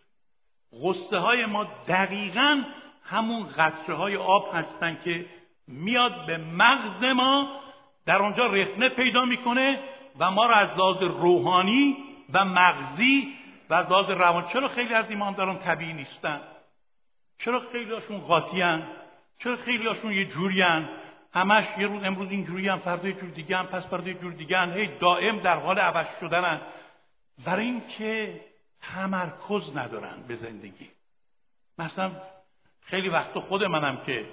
غصه 0.81 1.17
های 1.17 1.45
ما 1.45 1.63
دقیقا 1.87 2.63
همون 3.03 3.47
قطره 3.47 3.95
های 3.95 4.15
آب 4.15 4.49
هستن 4.53 4.99
که 5.03 5.25
میاد 5.67 6.25
به 6.25 6.37
مغز 6.37 7.03
ما 7.03 7.59
در 8.05 8.21
آنجا 8.21 8.47
رخنه 8.47 8.89
پیدا 8.89 9.25
می‌کنه 9.25 9.94
و 10.19 10.31
ما 10.31 10.45
را 10.45 10.55
از 10.55 10.69
لحاظ 10.77 11.01
روحانی 11.01 11.97
و 12.33 12.45
مغزی 12.45 13.33
و 13.69 13.73
از 13.73 13.85
لحاظ 13.85 14.09
روان 14.09 14.47
چرا 14.47 14.67
خیلی 14.67 14.93
از 14.93 15.09
ایمانداران 15.09 15.59
طبیعی 15.59 15.93
نیستن؟ 15.93 16.41
چرا 17.39 17.61
خیلی 17.71 17.93
هاشون 17.93 18.19
قاطی 18.19 18.63
چرا 19.39 19.55
خیلی 19.55 19.87
هاشون 19.87 20.11
یه 20.11 20.25
جوری 20.25 20.61
همش 21.33 21.65
یه 21.77 21.87
روز 21.87 22.03
امروز 22.03 22.31
اینجوری 22.31 22.67
هم 22.67 22.79
فردا 22.79 23.07
یه 23.07 23.13
جور 23.13 23.29
دیگه 23.29 23.57
هم 23.57 23.65
پس 23.65 23.87
فردا 23.87 24.07
یه 24.07 24.13
جور 24.13 24.33
دیگه 24.33 24.57
هم 24.57 24.71
هی 24.71 24.87
دائم 24.87 25.39
در 25.39 25.59
حال 25.59 25.79
عوض 25.79 26.07
شدنن 26.19 26.61
برای 27.45 27.65
اینکه 27.65 28.41
تمرکز 28.81 29.77
ندارن 29.77 30.23
به 30.27 30.35
زندگی. 30.35 30.89
مثلا 31.77 32.11
خیلی 32.81 33.09
وقت 33.09 33.39
خود 33.39 33.63
منم 33.63 33.97
که 33.97 34.25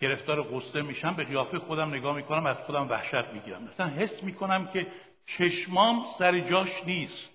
گرفتار 0.00 0.42
قصه 0.42 0.82
میشم 0.82 1.14
به 1.14 1.24
قیافه 1.24 1.58
خودم 1.58 1.88
نگاه 1.94 2.16
می‌کنم 2.16 2.46
از 2.46 2.56
خودم 2.56 2.88
وحشت 2.88 3.28
می‌گیرم. 3.32 3.62
مثلا 3.62 3.86
حس 3.86 4.22
می‌کنم 4.22 4.66
که 4.66 4.86
چشمام 5.26 6.06
سر 6.18 6.40
جاش 6.40 6.70
نیست. 6.86 7.28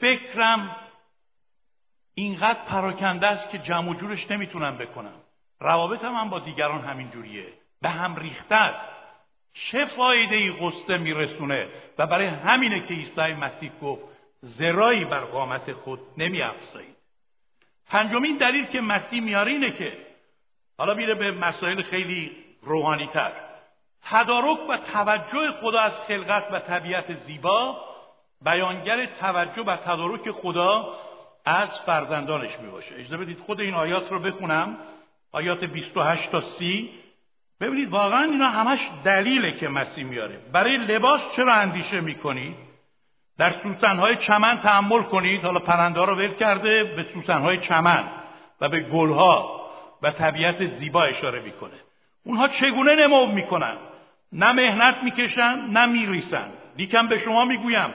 فکرم 0.00 0.76
اینقدر 2.14 2.64
پراکنده 2.64 3.26
است 3.26 3.50
که 3.50 3.58
جمع 3.58 3.90
و 3.90 3.94
جورش 3.94 4.30
نمی‌تونم 4.30 4.78
بکنم. 4.78 5.20
روابطم 5.60 6.14
هم 6.14 6.30
با 6.30 6.38
دیگران 6.38 6.80
همین 6.80 7.10
جوریه. 7.10 7.46
به 7.82 7.88
هم 7.88 8.16
ریخته 8.16 8.54
است. 8.54 8.92
چه 9.54 9.84
فایده 9.84 10.36
ای 10.36 10.50
قصه 10.50 10.98
میرسونه؟ 10.98 11.68
و 11.98 12.06
برای 12.06 12.26
همینه 12.26 12.80
که 12.80 12.94
عیسی 12.94 13.32
مسیح 13.32 13.72
گفت 13.82 14.02
زرایی 14.40 15.04
بر 15.04 15.20
قامت 15.20 15.72
خود 15.72 16.00
نمی 16.16 16.42
افزایید 16.42 16.96
پنجمین 17.86 18.36
دلیل 18.36 18.66
که 18.66 18.80
مسیح 18.80 19.22
میاره 19.22 19.52
اینه 19.52 19.70
که 19.70 20.06
حالا 20.78 20.94
میره 20.94 21.14
به 21.14 21.30
مسائل 21.30 21.82
خیلی 21.82 22.36
روحانی 22.62 23.06
تر 23.06 23.32
تدارک 24.04 24.58
و 24.68 24.76
توجه 24.76 25.50
خدا 25.60 25.80
از 25.80 26.00
خلقت 26.00 26.44
و 26.52 26.58
طبیعت 26.58 27.18
زیبا 27.26 27.84
بیانگر 28.44 29.06
توجه 29.06 29.62
و 29.62 29.76
تدارک 29.76 30.30
خدا 30.30 30.94
از 31.44 31.68
فرزندانش 31.86 32.58
می 32.58 32.70
باشه 32.70 32.94
اجازه 32.94 33.16
بدید 33.16 33.38
خود 33.38 33.60
این 33.60 33.74
آیات 33.74 34.12
رو 34.12 34.18
بخونم. 34.18 34.76
آیات 35.32 35.64
28 35.64 36.30
تا 36.30 36.40
30 36.40 36.90
ببینید 37.60 37.88
واقعا 37.88 38.22
اینا 38.22 38.48
همش 38.48 38.90
دلیله 39.04 39.52
که 39.52 39.68
مسیح 39.68 40.04
میاره. 40.04 40.38
برای 40.52 40.76
لباس 40.76 41.20
چرا 41.36 41.52
اندیشه 41.52 42.00
می‌کنید؟ 42.00 42.56
در 43.38 43.52
سوسنهای 43.62 44.16
چمن 44.16 44.60
تحمل 44.60 45.02
کنید. 45.02 45.44
حالا 45.44 45.58
پرنده 45.58 46.04
رو 46.04 46.14
ول 46.14 46.34
کرده 46.34 46.84
به 46.84 47.06
سوسنهای 47.14 47.58
چمن 47.58 48.04
و 48.60 48.68
به 48.68 48.80
گلها 48.80 49.62
و 50.02 50.10
طبیعت 50.10 50.66
زیبا 50.66 51.02
اشاره 51.02 51.42
می‌کنه. 51.42 51.76
اونها 52.24 52.48
چگونه 52.48 52.94
نمو 52.94 53.26
می‌کنن؟ 53.26 53.76
نه 54.32 54.52
مهنت 54.52 55.02
می‌کشن 55.02 55.60
نه 55.70 55.86
میریسن. 55.86 56.52
لیکن 56.78 57.06
به 57.06 57.18
شما 57.18 57.44
می‌گویم 57.44 57.94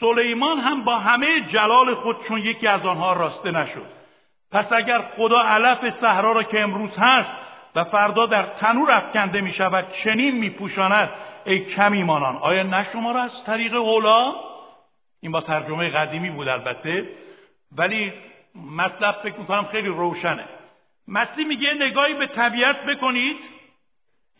سلیمان 0.00 0.58
هم 0.58 0.84
با 0.84 0.98
همه 0.98 1.40
جلال 1.40 1.94
خود 1.94 2.24
چون 2.24 2.38
یکی 2.38 2.66
از 2.66 2.86
آنها 2.86 3.12
راسته 3.12 3.50
نشد. 3.50 3.86
پس 4.52 4.72
اگر 4.72 5.02
خدا 5.02 5.42
علف 5.42 6.00
صحرا 6.00 6.32
را 6.32 6.42
که 6.42 6.60
امروز 6.60 6.90
هست 6.98 7.30
و 7.74 7.84
فردا 7.84 8.26
در 8.26 8.42
تنور 8.42 8.90
افکنده 8.90 9.40
می 9.40 9.52
شود 9.52 9.92
چنین 9.92 10.38
می 10.38 10.50
پوشاند 10.50 11.10
ای 11.44 11.58
کمی 11.58 12.02
مانان 12.02 12.36
آیا 12.36 12.62
نه 12.62 12.86
شما 12.92 13.12
را 13.12 13.22
از 13.22 13.44
طریق 13.46 13.74
اولا 13.74 14.34
این 15.20 15.32
با 15.32 15.40
ترجمه 15.40 15.88
قدیمی 15.88 16.30
بود 16.30 16.48
البته 16.48 17.08
ولی 17.76 18.12
مطلب 18.54 19.14
فکر 19.22 19.38
می‌کنم 19.38 19.64
خیلی 19.64 19.88
روشنه. 19.88 20.44
مسیح 21.08 21.46
میگه 21.46 21.74
نگاهی 21.74 22.14
به 22.14 22.26
طبیعت 22.26 22.86
بکنید. 22.86 23.36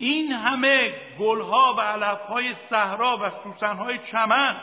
این 0.03 0.33
همه 0.33 0.95
گلها 1.19 1.75
و 1.79 1.81
علفهای 1.81 2.55
صحرا 2.71 3.19
و 3.23 3.31
سوسنهای 3.45 3.99
چمن 3.99 4.57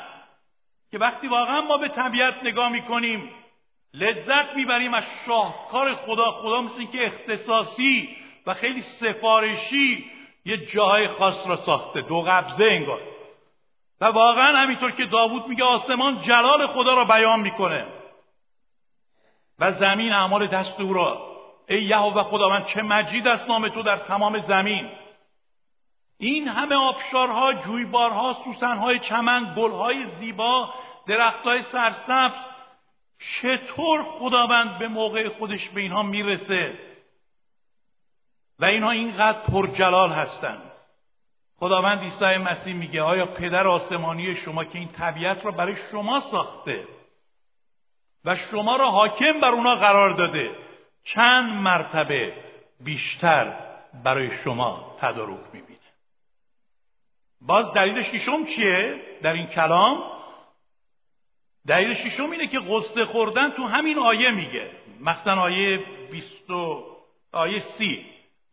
که 0.91 0.97
وقتی 0.97 1.27
واقعا 1.27 1.61
ما 1.61 1.77
به 1.77 1.87
طبیعت 1.87 2.43
نگاه 2.43 2.69
می‌کنیم 2.69 3.29
لذت 3.93 4.55
می‌بریم 4.55 4.93
از 4.93 5.03
شاهکار 5.25 5.95
خدا. 5.95 6.31
خدا 6.31 6.61
مثل 6.61 6.85
که 6.85 7.05
اختصاصی 7.05 8.17
و 8.45 8.53
خیلی 8.53 8.81
سفارشی 8.81 10.11
یه 10.45 10.65
جاهای 10.65 11.07
خاص 11.07 11.47
را 11.47 11.65
ساخته. 11.65 12.01
دو 12.01 12.21
قبضه 12.21 12.65
انگار. 12.65 13.01
و 14.01 14.05
واقعا 14.05 14.57
همینطور 14.57 14.91
که 14.91 15.05
داوود 15.05 15.47
میگه 15.47 15.63
آسمان 15.63 16.21
جلال 16.21 16.67
خدا 16.67 16.95
را 16.95 17.05
بیان 17.05 17.39
می‌کنه. 17.39 17.85
و 19.59 19.71
زمین 19.71 20.13
اعمال 20.13 20.47
دست 20.47 20.79
او 20.79 20.93
را. 20.93 21.29
ای 21.69 21.83
یهوه 21.83 22.23
خداوند 22.23 22.65
چه 22.65 22.81
مجید 22.81 23.27
است 23.27 23.47
نام 23.47 23.67
تو 23.67 23.83
در 23.83 23.97
تمام 23.97 24.41
زمین. 24.41 24.98
این 26.21 26.47
همه 26.47 26.75
آبشارها 26.75 27.53
جویبارها 27.53 28.41
سوسنهای 28.43 28.99
چمن 28.99 29.53
گلهای 29.57 30.05
زیبا 30.19 30.73
درختهای 31.07 31.61
سرسبز 31.61 32.37
چطور 33.19 34.03
خداوند 34.03 34.77
به 34.77 34.87
موقع 34.87 35.29
خودش 35.29 35.69
به 35.69 35.81
اینها 35.81 36.03
می‌رسه؟ 36.03 36.79
و 38.59 38.65
اینها 38.65 38.91
اینقدر 38.91 39.39
پرجلال 39.41 40.11
هستند. 40.11 40.71
خداوند 41.59 42.03
عیسی 42.03 42.37
مسیح 42.37 42.73
میگه 42.73 43.01
آیا 43.01 43.25
پدر 43.25 43.67
آسمانی 43.67 44.35
شما 44.35 44.63
که 44.63 44.79
این 44.79 44.91
طبیعت 44.91 45.45
را 45.45 45.51
برای 45.51 45.75
شما 45.91 46.19
ساخته 46.19 46.87
و 48.25 48.35
شما 48.35 48.75
را 48.75 48.91
حاکم 48.91 49.39
بر 49.39 49.51
اونا 49.51 49.75
قرار 49.75 50.09
داده 50.09 50.55
چند 51.03 51.53
مرتبه 51.53 52.33
بیشتر 52.79 53.59
برای 54.03 54.43
شما 54.43 54.95
تدارک 55.01 55.39
می‌بینه؟ 55.53 55.78
باز 57.41 57.73
دلیل 57.73 58.03
ششم 58.03 58.45
چیه 58.45 59.01
در 59.21 59.33
این 59.33 59.47
کلام؟ 59.47 60.03
دلیل 61.67 61.93
ششم 61.93 62.31
اینه 62.31 62.47
که 62.47 62.59
قصه 62.59 63.05
خوردن 63.05 63.49
تو 63.49 63.63
همین 63.63 63.99
آیه 63.99 64.31
میگه. 64.31 64.71
مثلا 64.99 65.41
آیه 65.41 65.79
20 66.11 66.51
آیه 67.31 67.59
سی. 67.59 68.05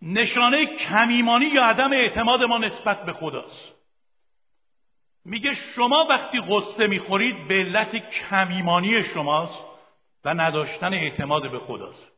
نشانه 0.03 0.67
کمیمانی 0.67 1.47
یا 1.47 1.65
عدم 1.65 1.93
اعتماد 1.93 2.43
ما 2.43 2.59
نسبت 2.59 3.05
به 3.05 3.13
خداست. 3.13 3.75
میگه 5.25 5.55
شما 5.55 6.07
وقتی 6.11 6.41
قصه 6.41 6.87
می‌خورید 6.87 7.49
به 7.49 7.55
علت 7.55 8.11
کمیمانی 8.11 9.05
شماست 9.05 9.65
و 10.25 10.35
نداشتن 10.35 10.95
اعتماد 10.95 11.51
به 11.51 11.59
خداست. 11.59 12.13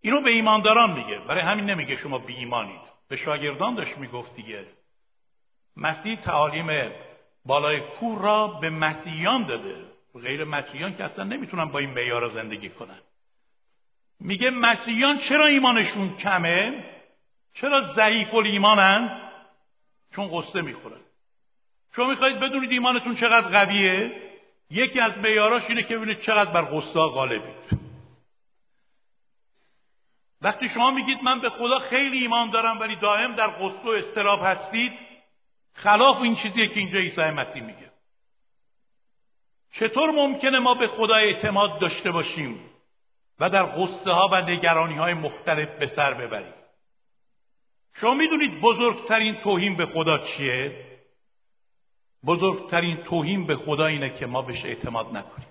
اینو 0.00 0.20
به 0.20 0.30
ایمانداران 0.30 0.92
میگه. 0.92 1.18
برای 1.18 1.42
همین 1.42 1.64
نمیگه 1.64 1.96
شما 1.96 2.18
بی 2.18 2.36
ایمانید. 2.36 2.80
به 3.08 3.16
شاگردان 3.16 3.74
داشت 3.74 3.98
می‌گفت 3.98 4.34
دیگه. 4.34 4.66
مسیح 5.78 6.16
تعالیم 6.16 6.92
بالای 7.44 7.80
کور 7.80 8.18
را 8.18 8.46
به 8.46 8.70
مسیحیان 8.70 9.42
داده. 9.42 9.84
غیر 10.22 10.44
مسیحیان 10.44 10.96
که 10.96 11.04
اصلا 11.04 11.24
نمی‌تونن 11.24 11.64
با 11.64 11.78
این 11.78 11.90
معیار 11.90 12.28
زندگی 12.28 12.68
کنن. 12.68 12.98
میگه 14.20 14.50
مسیحیان 14.50 15.18
چرا 15.18 15.46
ایمانشون 15.46 16.16
کمه؟ 16.16 16.84
چرا 17.54 17.82
ضعیف 17.82 18.34
ایمانند 18.34 19.22
چون 20.14 20.28
قصه 20.32 20.60
می‌خورن. 20.60 21.00
شما 21.96 22.06
می‌خواهید 22.06 22.40
بدونید 22.40 22.70
ایمانتون 22.72 23.16
چقدر 23.16 23.64
قویه؟ 23.64 24.22
یکی 24.70 25.00
از 25.00 25.18
معیاراش 25.18 25.62
اینه 25.68 25.82
که 25.82 25.96
ببینید 25.96 26.20
چقدر 26.20 26.50
بر 26.50 26.62
قصه 26.62 27.00
غالبید 27.00 27.78
وقتی 30.42 30.68
شما 30.68 30.90
میگید 30.90 31.18
من 31.22 31.40
به 31.40 31.50
خدا 31.50 31.78
خیلی 31.78 32.18
ایمان 32.18 32.50
دارم 32.50 32.80
ولی 32.80 32.96
دائم 32.96 33.34
در 33.34 33.46
قصه 33.46 33.84
و 33.84 33.88
استراب 33.88 34.40
هستید 34.42 34.92
خلاف 35.82 36.16
این 36.16 36.36
چیزیه 36.36 36.66
که 36.66 36.80
اینجا 36.80 36.98
عیسی 36.98 37.20
مسیح 37.20 37.62
میگه. 37.62 37.90
چطور 39.72 40.10
ممکنه 40.10 40.58
ما 40.58 40.74
به 40.74 40.86
خدا 40.88 41.14
اعتماد 41.14 41.78
داشته 41.78 42.10
باشیم 42.10 42.70
و 43.40 43.50
در 43.50 43.62
قصه 43.62 44.10
ها 44.10 44.28
و 44.32 44.40
نگرانی 44.40 44.94
های 44.94 45.14
مختلف 45.14 45.68
به 45.68 45.86
سر 45.86 46.14
ببریم؟ 46.14 46.54
شما 47.94 48.14
می‌دونید 48.14 48.60
بزرگترین 48.60 49.40
توهین 49.40 49.76
به 49.76 49.86
خدا 49.86 50.18
چیه؟ 50.18 50.84
بزرگترین 52.26 52.96
توهین 52.96 53.46
به 53.46 53.56
خدا 53.56 53.86
اینه 53.86 54.10
که 54.10 54.26
ما 54.26 54.42
بهش 54.42 54.64
اعتماد 54.64 55.16
نکنیم. 55.16 55.48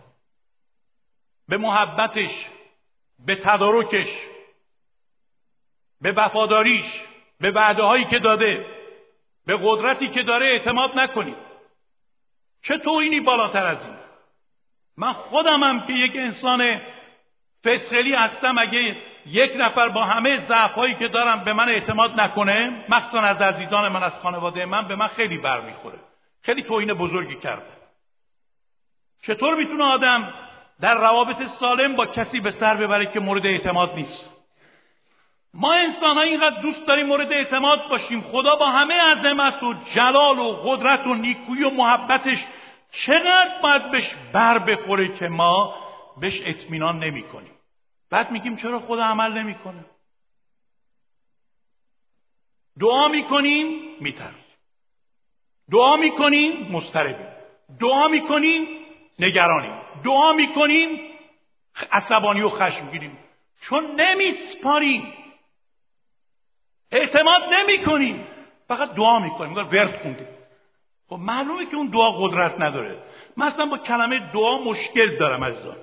به 1.47 1.57
محبتش 1.57 2.47
به 3.25 3.35
تدارکش 3.35 4.09
به 6.01 6.11
وفاداریش 6.11 6.85
به 7.39 7.51
وعده 7.51 7.83
هایی 7.83 8.05
که 8.05 8.19
داده 8.19 8.76
به 9.47 9.59
قدرتی 9.63 10.07
که 10.07 10.23
داره 10.23 10.45
اعتماد 10.45 10.99
نکنیم 10.99 11.35
چه 12.61 12.77
توهینی 12.77 13.19
بالاتر 13.19 13.65
از 13.65 13.77
این؟ 13.81 13.95
من 14.97 15.13
خودمم 15.13 15.87
که 15.87 15.93
یک 15.93 16.15
انسان 16.15 16.81
فسخلی 17.65 18.13
هستم 18.13 18.57
اگه 18.57 18.97
یک 19.25 19.51
نفر 19.57 19.89
با 19.89 20.03
همه 20.03 20.47
ضعفهایی 20.47 20.93
که 20.93 21.07
دارم 21.07 21.43
به 21.43 21.53
من 21.53 21.69
اعتماد 21.69 22.21
نکنه 22.21 22.85
مخصوصا 22.89 23.19
از 23.19 23.41
عزیزان 23.41 23.91
من 23.91 24.03
از 24.03 24.13
خانواده 24.13 24.65
من 24.65 24.87
به 24.87 24.95
من 24.95 25.07
خیلی 25.07 25.37
برمیخوره. 25.37 25.99
خیلی 26.41 26.63
توهین 26.63 26.93
بزرگی 26.93 27.35
کرده. 27.35 27.77
چطور 29.21 29.55
می‌تونه 29.55 29.83
آدم 29.83 30.33
در 30.81 30.95
روابط 30.95 31.47
سالم 31.47 31.95
با 31.95 32.05
کسی 32.05 32.39
به 32.39 32.51
سر 32.51 32.73
ببره 32.73 33.11
که 33.11 33.19
مورد 33.19 33.45
اعتماد 33.45 33.95
نیست؟ 33.95 34.36
ما 35.53 35.73
انسان 35.73 36.15
ها 36.17 36.21
اینقدر 36.21 36.61
دوست 36.61 36.85
داریم 36.85 37.05
مورد 37.05 37.33
اعتماد 37.33 37.89
باشیم. 37.89 38.21
خدا 38.21 38.55
با 38.55 38.65
همه 38.65 38.93
عظمت 38.93 39.63
و 39.63 39.73
جلال 39.73 40.39
و 40.39 40.53
قدرت 40.53 41.07
و 41.07 41.13
نیکویی 41.13 41.63
و 41.63 41.69
محبتش 41.69 42.45
چقدر 42.91 43.61
باید 43.63 43.91
بهش 43.91 44.15
بر 44.33 44.59
بخوره 44.59 45.17
که 45.17 45.27
ما 45.27 45.75
بهش 46.17 46.41
اطمینان 46.45 47.03
نمی 47.03 47.23
کنیم. 47.23 47.53
بعد 48.09 48.31
میگیم 48.31 48.55
چرا 48.55 48.79
خدا 48.79 49.03
عمل 49.03 49.33
نمی‌کنه 49.33 49.85
دعا 52.79 53.07
می‌کنیم 53.07 53.95
میترسیم 53.99 54.43
دعا 55.71 55.95
می‌کنیم 55.95 56.71
مضطربیم. 56.71 57.27
دعا 57.79 58.07
می‌کنیم 58.07 58.67
نگرانیم. 59.19 59.81
دعا 60.03 60.33
می‌کنیم 60.33 60.99
عصبانی 61.91 62.41
و 62.41 62.49
خشم 62.49 62.91
گیریم 62.91 63.17
چون 63.61 64.01
نمیسپاریم 64.01 65.13
اعتماد 66.91 67.41
نمی‌کنیم 67.53 68.27
فقط 68.67 68.93
دعا 68.93 69.19
می‌کنیم 69.19 69.49
میگن 69.49 69.61
ورد 69.61 70.01
خوندیم 70.01 70.27
خب 71.09 71.15
معلومه 71.15 71.65
که 71.65 71.75
اون 71.75 71.87
دعا 71.87 72.11
قدرت 72.11 72.61
نداره. 72.61 73.03
مثلا 73.37 73.65
با 73.65 73.77
کلمه 73.77 74.31
دعا 74.33 74.57
مشکل 74.57 75.17
دارم 75.17 75.43
از 75.43 75.63
دار. 75.63 75.77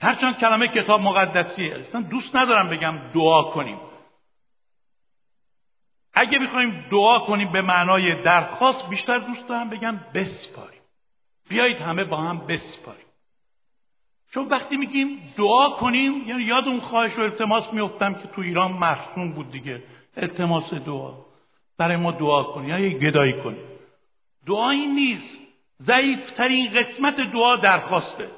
هرچند 0.00 0.38
کلمه 0.38 0.68
کتاب 0.68 1.00
مقدسیه. 1.00 1.74
اصلا 1.76 2.00
دوست 2.00 2.36
ندارم 2.36 2.68
بگم 2.68 2.98
دعا 3.14 3.42
کنیم. 3.42 3.80
اگه 6.14 6.38
می‌خوایم 6.38 6.88
دعا 6.90 7.18
کنیم 7.18 7.52
به 7.52 7.62
معنای 7.62 8.22
درخواست 8.22 8.88
بیشتر 8.88 9.18
دوست 9.18 9.48
دارم 9.48 9.70
بگم 9.70 10.00
بسپاریم. 10.14 10.80
بیایید 11.48 11.78
همه 11.78 12.04
با 12.04 12.16
هم 12.16 12.46
بسپاریم. 12.46 13.03
چون 14.34 14.48
وقتی 14.48 14.76
میگیم 14.76 15.34
دعا 15.36 15.70
کنیم 15.70 16.28
یعنی 16.28 16.42
یاد 16.42 16.68
اون 16.68 16.80
خواهش 16.80 17.18
و 17.18 17.22
التماس 17.22 17.72
میفتم 17.72 18.14
که 18.14 18.28
تو 18.28 18.40
ایران 18.40 18.72
مرسوم 18.72 19.32
بود 19.32 19.50
دیگه. 19.50 19.82
التماس 20.16 20.74
دعا. 20.74 21.24
برای 21.78 21.96
ما 21.96 22.10
دعا 22.10 22.42
کنیم 22.42 22.78
یک 22.78 22.98
گدایی 22.98 23.32
کنیم. 23.32 23.68
دعایی 24.46 24.86
نیست. 24.86 25.38
ضعیفترین 25.82 26.72
قسمت 26.72 27.16
دعا 27.16 27.56
درخواسته. 27.56 28.30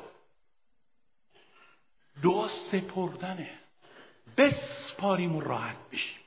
دعا 2.23 2.49
سپردنه. 2.49 3.51
بسپاریم 4.37 5.37
و 5.37 5.41
راحت 5.41 5.79
بشیم. 5.93 6.21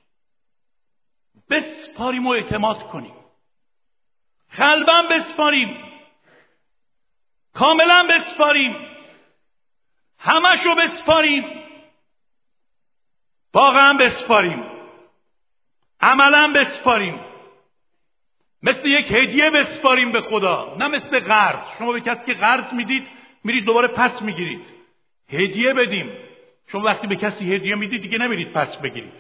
بسپاریم 1.50 2.28
و 2.28 2.30
اعتماد 2.30 2.88
کنیم. 2.88 3.16
خلبا 4.50 5.04
بسپاریم. 5.12 5.78
کاملا 7.54 8.08
بسپاریم. 8.10 8.89
همشو 10.20 10.76
بسپاریم. 10.76 11.44
واقعا 13.54 13.94
بسپاریم. 13.94 14.64
عملا 16.02 16.54
بسپاریم. 16.56 17.20
مثل 18.64 18.88
یک 18.88 19.12
هدیه 19.12 19.50
بسپاریم 19.50 20.12
به 20.12 20.22
خدا. 20.22 20.76
نه 20.80 20.88
مثل 20.88 21.20
قرض. 21.20 21.60
شما 21.78 21.92
به 21.92 22.02
کسی 22.02 22.26
که 22.26 22.34
قرض 22.34 22.74
می‌دید 22.74 23.08
میرید 23.44 23.66
دوباره 23.66 23.88
پس 23.88 24.22
می‌گیرید. 24.22 24.66
هدیه 25.30 25.74
بدیم. 25.74 26.12
شما 26.68 26.82
وقتی 26.82 27.08
به 27.08 27.16
کسی 27.16 27.56
هدیه 27.56 27.76
می‌دید 27.76 28.02
دیگه 28.02 28.18
نمیرید 28.18 28.52
پس 28.52 28.78
بگیرید. 28.78 29.14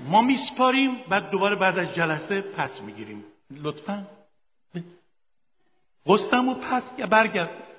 ما 0.00 0.22
میسپاریم 0.22 1.04
بعد 1.08 1.30
دوباره 1.30 1.56
بعد 1.56 1.78
از 1.78 1.94
جلسه 1.94 2.40
پس 2.40 2.80
می‌گیریم. 2.80 3.24
لطفا. 3.50 4.06
قستم 6.06 6.48
و 6.48 6.54
پس 6.54 6.82
برگرد. 6.92 7.71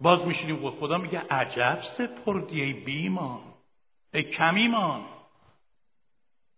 باز 0.00 0.26
میشینیم 0.26 0.70
خدا 0.70 0.98
میگه 0.98 1.22
عجب 1.30 1.78
سپردی 1.82 2.62
ای 2.62 2.72
بیمان 2.72 3.40
ای 4.14 4.22
کمیمان 4.22 5.04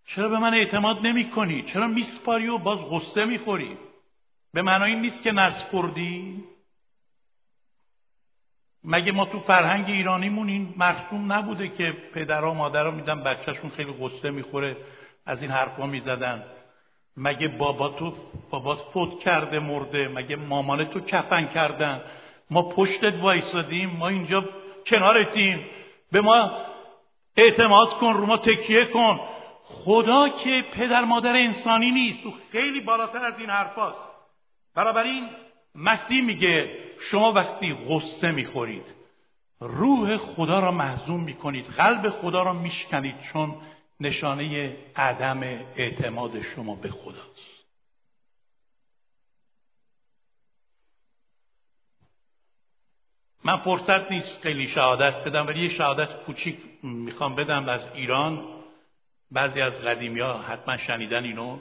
چرا 0.06 0.28
به 0.28 0.38
من 0.38 0.54
اعتماد 0.54 1.06
نمی 1.06 1.30
کنی؟ 1.30 1.62
چرا 1.62 1.86
میسپاری 1.86 2.48
و 2.48 2.58
باز 2.58 2.78
غصه 2.78 3.24
می‌خوری؟ 3.24 3.78
به 4.52 4.62
معنای 4.62 4.94
نیست 4.94 5.22
که 5.22 5.32
نسپردی؟ 5.32 6.44
مگه 8.84 9.12
ما 9.12 9.24
تو 9.24 9.40
فرهنگ 9.40 9.90
ایرانیمون 9.90 10.48
این 10.48 10.74
مرسوم 10.76 11.32
نبوده 11.32 11.68
که 11.68 11.92
پدرها 12.14 12.54
مادرها 12.54 12.90
میدن 12.90 13.22
بچهشون 13.22 13.70
خیلی 13.70 13.92
غصه 13.92 14.30
می‌خوره 14.30 14.76
از 15.26 15.42
این 15.42 15.50
حرفا 15.50 15.86
می‌زدن 15.86 16.44
مگه 17.16 17.48
بابا 17.48 17.88
تو 17.88 18.14
بابات 18.50 18.78
فوت 18.78 19.18
کرده 19.18 19.58
مرده 19.58 20.08
مگه 20.08 20.36
مامان 20.36 20.84
تو 20.84 21.00
کفن 21.00 21.46
کردن 21.46 22.00
ما 22.50 22.62
پشتت 22.62 23.14
وایسادیم 23.20 23.96
ما 23.98 24.08
اینجا 24.08 24.44
کنارتیم. 24.86 25.66
به 26.12 26.20
ما 26.20 26.50
اعتماد 27.36 27.90
کن 27.90 28.14
رو 28.14 28.26
ما 28.26 28.36
تکیه 28.36 28.84
کن. 28.84 29.20
خدا 29.64 30.28
که 30.28 30.64
پدر 30.72 31.04
مادر 31.04 31.32
انسانی 31.32 31.90
نیست 31.90 32.22
تو 32.22 32.32
خیلی 32.52 32.80
بالاتر 32.80 33.18
از 33.18 33.38
این 33.38 33.50
حرفاست. 33.50 33.98
بنابراین 34.74 35.28
مسیح 35.74 36.24
میگه 36.24 36.78
شما 37.00 37.32
وقتی 37.32 37.76
غصه 37.88 38.30
می‌خورید 38.30 38.94
روح 39.60 40.16
خدا 40.16 40.60
را 40.60 40.72
محزوم 40.72 41.24
می‌کنید 41.24 41.66
قلب 41.66 42.10
خدا 42.10 42.42
را 42.42 42.52
میشکنید 42.52 43.14
چون 43.32 43.54
نشانه 44.00 44.76
عدم 44.96 45.42
اعتماد 45.76 46.42
شما 46.42 46.74
به 46.74 46.90
خداست 46.90 47.27
من 53.44 53.56
فرصت 53.56 54.12
نیست 54.12 54.42
خیلی 54.42 54.68
شهادت 54.68 55.24
بدم 55.24 55.46
ولی 55.46 55.60
یه 55.60 55.68
شهادت 55.68 56.24
کوچیک 56.26 56.58
می‌خوام 56.82 57.34
بدم 57.34 57.68
از 57.68 57.80
ایران. 57.94 58.44
بعضی 59.30 59.60
از 59.60 59.72
قدیمی 59.72 60.20
ها 60.20 60.42
حتما 60.42 60.76
شنیدن 60.76 61.24
اینو. 61.24 61.58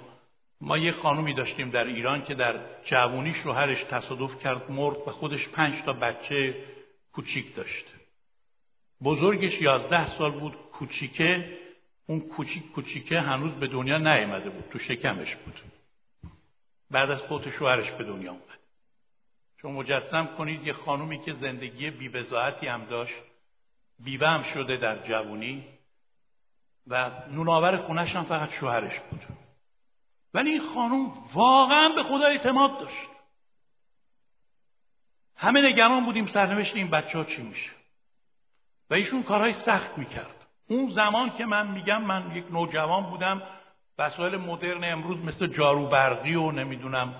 ما 0.61 0.77
یه 0.77 0.91
خانومی 0.91 1.33
داشتیم 1.33 1.69
در 1.69 1.87
ایران 1.87 2.23
که 2.23 2.35
در 2.35 2.59
جوونی 2.83 3.33
شوهرش 3.33 3.83
تصادف 3.83 4.39
کرد 4.43 4.71
مرد 4.71 4.97
و 5.07 5.11
خودش 5.11 5.47
پنج 5.47 5.83
تا 5.85 5.93
بچه 5.93 6.55
کوچیک 7.13 7.55
داشت. 7.55 7.85
بزرگش 9.03 9.61
یازده 9.61 10.07
سال 10.07 10.31
بود 10.31 10.53
کوچیکه. 10.53 11.57
اون 12.07 12.19
کوچیک 12.19 12.71
کوچیکه 12.71 13.21
هنوز 13.21 13.51
به 13.51 13.67
دنیا 13.67 13.97
نیامده 13.97 14.49
بود 14.49 14.69
تو 14.71 14.79
شکمش 14.79 15.35
بود. 15.35 15.61
بعد 16.91 17.11
از 17.11 17.23
فوت 17.23 17.49
شوهرش 17.49 17.91
به 17.91 18.03
دنیا 18.03 18.31
اومد. 18.31 18.56
چون 19.67 19.75
مجسم 19.75 20.25
کنید 20.37 20.67
یه 20.67 20.73
خانومی 20.73 21.19
که 21.19 21.33
زندگی 21.33 21.91
بیوزاعتی 21.91 22.67
هم 22.67 22.85
داشت 22.85 23.13
بیوه 23.99 24.27
هم 24.27 24.43
شده 24.43 24.77
در 24.77 25.07
جوونی 25.07 25.65
و 26.87 27.11
نوناور 27.31 27.77
خونش 27.77 28.15
هم 28.15 28.23
فقط 28.23 28.49
شوهرش 28.51 28.99
بود. 28.99 29.21
ولی 30.33 30.49
این 30.49 30.61
خانم 30.73 31.11
واقعا 31.33 31.89
به 31.89 32.03
خدا 32.03 32.25
اعتماد 32.25 32.79
داشت. 32.79 33.07
همه 35.35 35.61
نگران 35.61 36.05
بودیم 36.05 36.25
سرنوشت 36.25 36.75
این 36.75 36.89
بچه 36.89 37.17
ها 37.17 37.23
چی 37.23 37.41
میشه. 37.41 37.71
و 38.89 38.93
ایشون 38.93 39.23
کارهای 39.23 39.53
سخت 39.53 39.97
می‌کرد. 39.97 40.45
اون 40.69 40.89
زمان 40.89 41.37
که 41.37 41.45
من 41.45 41.71
میگم 41.71 42.03
من 42.03 42.35
یک 42.35 42.45
نوجوان 42.51 43.03
بودم 43.03 43.41
وسایل 43.97 44.35
مدرن 44.35 44.83
امروز 44.83 45.17
مثل 45.17 45.47
جارو 45.47 45.87
برقی 45.87 46.35
و 46.35 46.51
نمی‌دونم 46.51 47.15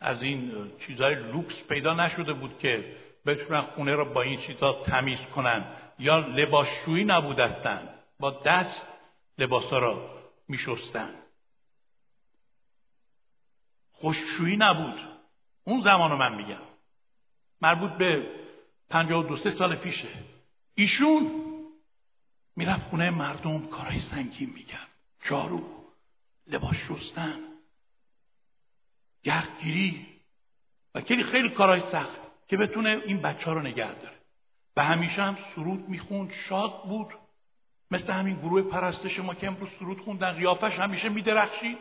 از 0.00 0.22
این 0.22 0.72
چیزهای 0.86 1.14
لوکس 1.14 1.62
پیدا 1.68 1.94
نشده 1.94 2.32
بود 2.32 2.58
که 2.58 2.96
بتونن 3.26 3.60
خونه 3.60 3.94
را 3.94 4.04
با 4.04 4.22
این 4.22 4.40
چیزها 4.40 4.72
تمیز 4.72 5.18
کنن 5.34 5.64
یا 5.98 6.18
لباسشویی 6.18 7.04
نبودستن 7.04 7.88
با 8.20 8.30
دست 8.30 8.82
لباسا 9.38 9.78
را 9.78 10.10
میشستن. 10.48 11.14
خوششویی 13.92 14.56
نبود. 14.56 15.00
اون 15.64 15.80
زمان 15.80 16.10
رو 16.10 16.16
من 16.16 16.34
میگم. 16.34 16.62
مربوط 17.60 17.90
به 17.90 18.26
پنجاه 18.90 19.24
و 19.24 19.28
دو 19.28 19.36
سه 19.36 19.50
سال 19.50 19.76
پیشه. 19.76 20.08
ایشون 20.74 21.42
می‌رفت 22.56 22.88
خونه 22.88 23.10
مردم 23.10 23.66
کارهای 23.66 24.00
سنگین 24.00 24.50
می‌کرد. 24.50 24.88
جارو 25.24 25.62
لباس 26.46 26.74
شستن. 26.74 27.55
گردگیری 29.26 30.06
و 30.94 31.00
خیلی 31.00 31.22
خیلی 31.22 31.48
کارهای 31.48 31.80
سخت 31.80 32.20
که 32.48 32.56
بتونه 32.56 33.02
این 33.06 33.20
بچه 33.20 33.44
ها 33.44 33.52
رو 33.52 33.62
نگه 33.62 33.92
داره. 33.92 34.16
و 34.76 34.84
همیشه 34.84 35.22
هم 35.22 35.38
سرود 35.54 35.88
می‌خوند 35.88 36.32
شاد 36.32 36.82
بود. 36.88 37.06
مثل 37.90 38.12
همین 38.12 38.36
گروه 38.36 38.62
پرستش 38.62 39.18
ما 39.18 39.34
که 39.34 39.46
امروز 39.46 39.68
سرود 39.78 40.00
خوندن 40.00 40.32
قیافش 40.32 40.78
همیشه 40.78 41.08
میدرخشید. 41.08 41.78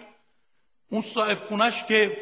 اون 0.90 1.02
صاحب 1.02 1.38
خونش 1.48 1.84
که 1.84 2.18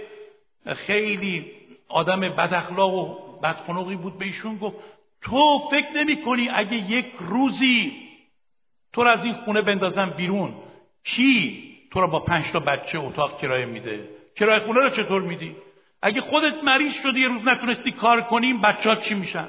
خیلی 0.75 1.51
آدم 1.87 2.19
بداخلاق 2.19 2.93
و 2.93 3.39
بدخنقی 3.39 3.95
بود 3.95 4.17
به 4.17 4.25
ایشون 4.25 4.57
گفت 4.57 4.77
تو 5.21 5.69
فکر 5.71 5.91
نمی 5.91 6.21
کنی 6.21 6.49
اگه 6.49 6.77
یک 6.77 7.05
روزی 7.19 7.93
تو 8.93 9.03
را 9.03 9.11
از 9.11 9.25
این 9.25 9.33
خونه 9.33 9.61
بندازم 9.61 10.09
بیرون 10.09 10.55
کی 11.03 11.63
تو 11.91 12.01
را 12.01 12.07
با 12.07 12.19
پنج 12.19 12.51
تا 12.51 12.59
بچه 12.59 12.99
اتاق 12.99 13.41
کرایه 13.41 13.65
میده. 13.65 14.09
کرایه 14.35 14.65
خونه 14.65 14.79
رو 14.79 14.89
چطور 14.89 15.21
میدی؟ 15.21 15.55
اگه 16.01 16.21
خودت 16.21 16.63
مریض 16.63 16.93
شدی 16.93 17.19
یه 17.19 17.27
روز 17.27 17.47
نتونستی 17.47 17.91
کار 17.91 18.21
کنیم 18.21 18.61
ها 18.61 18.95
چی 18.95 19.13
میشن؟ 19.13 19.47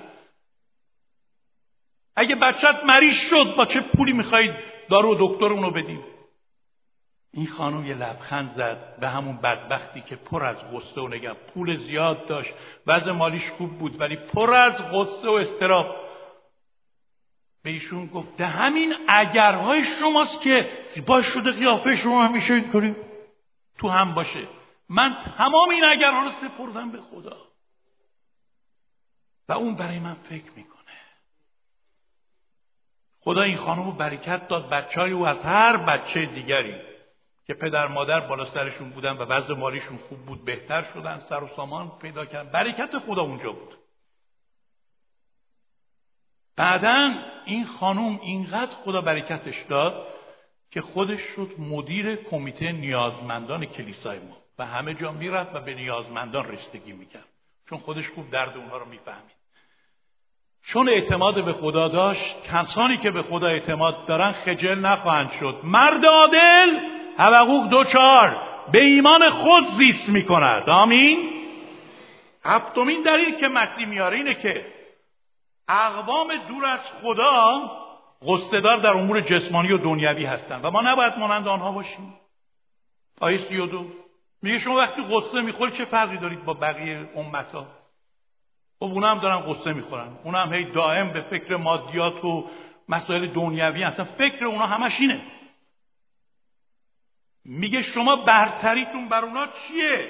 اگه 2.17 2.35
بچت 2.35 2.85
مریض 2.85 3.15
شد 3.15 3.55
با 3.57 3.65
چه 3.65 3.81
پولی 3.81 4.13
می‌خواید 4.13 4.55
دارو 4.91 5.15
و 5.15 5.17
دکتر 5.21 5.53
اونو 5.53 5.71
بدیم 5.71 6.05
این 7.37 7.47
خانم 7.47 7.87
یه 7.87 7.95
لبخند 7.95 8.55
زد 8.57 8.97
به 9.01 9.09
همون 9.09 9.37
بدبختی 9.37 10.01
که 10.01 10.17
پر 10.17 10.45
از 10.45 10.57
غصه 10.57 11.01
و 11.01 11.09
نگم 11.09 11.37
پول 11.55 11.77
زیاد 11.77 12.27
داشت. 12.27 12.53
وضع 12.87 13.11
مالیش 13.11 13.51
خوب 13.51 13.79
بود 13.79 14.01
ولی 14.01 14.17
پر 14.17 14.51
از 14.55 14.73
غصه 14.73 15.29
و 15.29 15.33
استراب. 15.33 15.97
به 17.63 17.71
ایشون 17.71 18.07
گفت 18.07 18.37
ده 18.37 18.47
همین 18.47 18.95
اگرهای 19.09 19.85
شماست 19.85 20.41
که 20.41 20.69
باش 21.07 21.27
شده 21.27 21.51
قیافه 21.53 21.97
شما 21.97 22.25
همیشه 22.25 22.55
اینطوری. 22.55 22.97
تو 23.79 23.89
هم 23.89 24.15
باشه. 24.15 24.49
من 24.89 25.17
تمام 25.39 25.71
این 25.71 25.85
اگرها 25.85 26.23
رو 26.23 26.31
سپردم 26.31 26.91
به 26.91 27.01
خدا. 27.01 27.37
و 29.49 29.53
اون 29.53 29.77
برای 29.77 29.99
من 29.99 30.15
فکر 30.15 30.53
می‌کنه. 30.57 30.75
خدا 33.21 33.43
این 33.43 33.57
خانم 33.57 33.85
رو 33.85 33.93
برکت 33.93 34.49
داد 34.49 34.71
بچه 34.71 35.01
های 35.01 35.13
او 35.13 35.27
از 35.27 35.39
هر 35.39 35.77
بچه 35.77 36.27
دیگری 36.27 36.81
که 37.47 37.55
پدر 37.55 37.87
مادر 37.87 38.21
بالا 38.21 38.45
سرشون 38.45 38.91
بودن 38.91 39.17
و 39.17 39.25
وضع 39.25 39.55
مالیشون 39.55 39.99
خوب 39.99 40.19
بود 40.19 40.45
بهتر 40.45 40.85
شدن 40.95 41.23
سر 41.29 41.43
و 41.43 41.49
سامان 41.57 41.99
پیدا 41.99 42.27
کردن. 42.27 42.51
برکت 42.51 42.99
خدا 42.99 43.23
اونجا 43.23 43.53
بود. 43.53 43.75
بعدا 46.57 47.25
این 47.45 47.67
خانم 47.67 48.21
اینقدر 48.23 48.75
خدا 48.77 49.01
برکتش 49.01 49.63
داد 49.69 50.07
که 50.71 50.81
خودش 50.81 51.21
شد 51.37 51.55
مدیر 51.59 52.17
کمیته 52.17 52.73
نیازمندان 52.73 53.67
کلیسای 53.67 54.19
ما. 54.19 54.44
و 54.59 54.67
همه 54.67 54.95
جا 54.95 55.13
می‌رفت 55.13 55.57
و 55.57 55.61
به 55.61 55.75
نیازمندان 55.75 56.49
رسیدگی 56.49 56.93
می‌کرد. 56.93 57.29
چون 57.69 57.79
خودش 57.79 58.09
خوب 58.15 58.31
درد 58.31 58.57
اونها 58.57 58.77
رو 58.77 58.85
می‌فهمید. 58.85 59.35
چون 60.63 60.89
اعتماد 60.89 61.45
به 61.45 61.53
خدا 61.53 61.89
داشت 61.89 62.43
کسانی 62.43 62.97
که 62.97 63.11
به 63.11 63.23
خدا 63.23 63.47
اعتماد 63.47 64.07
دارن 64.07 64.33
خجل 64.33 64.79
نخواهند 64.79 65.33
شد. 65.33 65.61
مرد 65.65 66.07
عادل 66.07 66.79
حبقوق 67.19 67.69
دو 67.69 67.85
چار 67.85 68.43
به 68.73 68.85
ایمان 68.85 69.31
خود 69.31 69.67
زیست 69.67 70.09
می‌کند. 70.09 70.71
آمین. 70.71 71.31
هفتمین 72.45 73.03
دلیل 73.03 73.35
که 73.35 73.49
متنی 73.49 73.85
میاره 73.85 74.17
اینه 74.17 74.35
که 74.35 74.67
اقوام 75.69 76.37
دور 76.49 76.65
از 76.67 76.81
خدا 77.03 77.71
قصدار 78.27 78.77
در 78.77 78.91
امور 78.91 79.21
جسمانی 79.21 79.73
و 79.73 79.79
دنیوی 79.79 80.25
هستند 80.25 80.65
و 80.65 80.71
ما 80.71 80.83
نباید 80.83 81.19
مانند 81.19 81.49
آنها 81.49 81.73
باشیم. 81.73 82.15
آیه 83.21 83.49
سی 83.49 83.57
و 83.57 83.67
دو. 83.67 84.04
میگه 84.45 84.59
شما 84.59 84.75
وقتی 84.75 85.03
قصه 85.03 85.41
می‌خوری 85.41 85.73
چه 85.77 85.85
فرقی 85.85 86.17
دارید 86.17 86.45
با 86.45 86.55
بقیه 86.55 87.09
امت 87.17 87.53
ها 87.53 87.67
خب 88.79 88.85
اونا 88.85 89.09
هم 89.09 89.19
دارن 89.19 89.41
قصه 89.41 89.73
می‌خورن. 89.73 90.19
اونا 90.25 90.39
هم 90.39 90.53
هی 90.53 90.65
دائم 90.65 91.09
به 91.13 91.21
فکر 91.21 91.57
مادیات 91.57 92.25
و 92.25 92.51
مسائل 92.89 93.33
دنیوی 93.33 93.85
اصلا 93.85 94.05
فکر 94.05 94.47
اونا 94.47 94.67
همش 94.67 95.01
اینه. 95.01 95.21
میگه 97.45 97.83
شما 97.83 98.17
برتریتون 98.17 99.09
بر 99.09 99.25
اونا 99.25 99.47
چیه؟ 99.47 100.09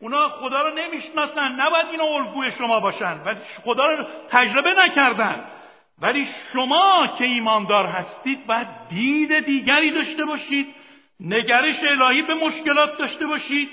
اونا 0.00 0.28
خدا 0.28 0.62
رو 0.62 0.74
نمی‌شناسن. 0.74 1.52
نباید 1.60 1.86
اینا 1.90 2.04
الگوی 2.04 2.52
شما 2.52 2.80
باشن. 2.80 3.20
و 3.24 3.34
خدا 3.64 3.86
رو 3.86 4.04
تجربه 4.28 4.70
نکردن. 4.84 5.44
ولی 5.98 6.26
شما 6.52 7.14
که 7.18 7.24
ایماندار 7.24 7.86
هستید 7.86 8.46
باید 8.46 8.68
دید 8.88 9.44
دیگری 9.44 9.90
داشته 9.90 10.24
باشید. 10.24 10.74
نگرش 11.20 11.76
الهی 11.84 12.22
به 12.22 12.34
مشکلات 12.34 12.98
داشته 12.98 13.26
باشید. 13.26 13.68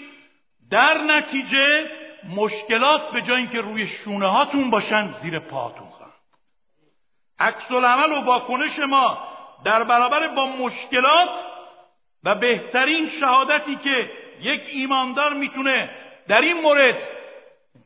در 0.71 0.97
نتیجه 0.97 1.89
مشکلات 2.35 3.11
به 3.11 3.21
جای 3.21 3.37
اینکه 3.37 3.61
روی 3.61 3.87
شونه 3.87 4.27
هاتون 4.27 4.69
باشن 4.69 5.13
زیر 5.21 5.39
پاهاتون 5.39 5.89
خواهند. 5.89 6.13
عکس 7.39 7.71
العمل 7.71 8.11
و 8.11 8.21
واکنش 8.21 8.79
ما 8.79 9.17
در 9.65 9.83
برابر 9.83 10.27
با 10.27 10.45
مشکلات 10.45 11.29
و 12.23 12.35
بهترین 12.35 13.09
شهادتی 13.09 13.75
که 13.75 14.11
یک 14.41 14.61
ایماندار 14.71 15.33
می‌تونه 15.33 15.89
در 16.27 16.41
این 16.41 16.61
مورد 16.61 17.07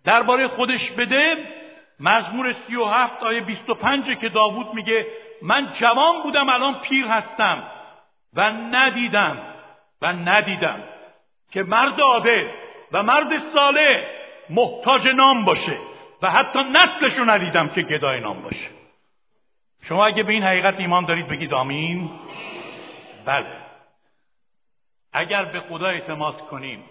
درباره 0.04 0.48
خودش 0.48 0.92
بده 0.92 1.54
مزمور 2.00 2.56
سی 2.68 2.76
و 2.76 2.86
هفت 2.86 3.24
آیه 3.24 3.42
بیست 3.42 3.70
و 3.70 3.74
پنجه 3.74 4.16
که 4.16 4.30
داوود 4.30 4.74
میگه 4.74 5.08
من 5.42 5.74
جوان 5.74 6.22
بودم 6.24 6.50
الان 6.50 6.80
پیر 6.80 7.06
هستم. 7.06 7.72
و 8.34 8.52
ندیدم 8.52 9.38
و 10.02 10.14
ندیدم 10.14 10.84
که 11.52 11.64
مرد 11.64 12.02
عادل 12.02 12.48
و 12.92 13.04
مرد 13.04 13.38
صالح 13.38 14.04
محتاج 14.50 15.08
نام 15.08 15.46
باشه 15.46 15.78
و 16.22 16.32
حتی 16.32 16.60
نسلشو 16.60 17.24
ندیدم 17.24 17.68
که 17.70 17.82
گدای 17.82 18.20
نام 18.20 18.42
باشه. 18.42 18.70
شما 19.82 20.06
اگه 20.06 20.24
به 20.24 20.34
این 20.34 20.44
حقیقت 20.44 20.80
ایمان 20.80 21.06
دارید 21.06 21.28
بگید 21.28 21.54
آمین؟ 21.54 22.10
بله. 23.26 23.58
اگر 25.14 25.46
به 25.46 25.60
خدا 25.60 25.88
اعتماد 25.88 26.42
کنیم 26.42 26.84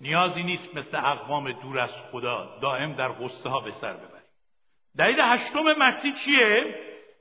نیازی 0.00 0.42
نیست 0.42 0.74
مثل 0.74 0.96
اقوام 0.96 1.52
دور 1.52 1.78
از 1.78 1.90
خدا 2.12 2.58
دائم 2.62 2.92
در 2.92 3.08
غصه 3.08 3.48
ها 3.48 3.60
به 3.60 3.72
سر 3.80 3.92
ببریم. 3.92 4.10
دلیل 4.96 5.20
هشتم 5.20 5.78
مسیح 5.78 6.14
چیه؟ 6.14 6.74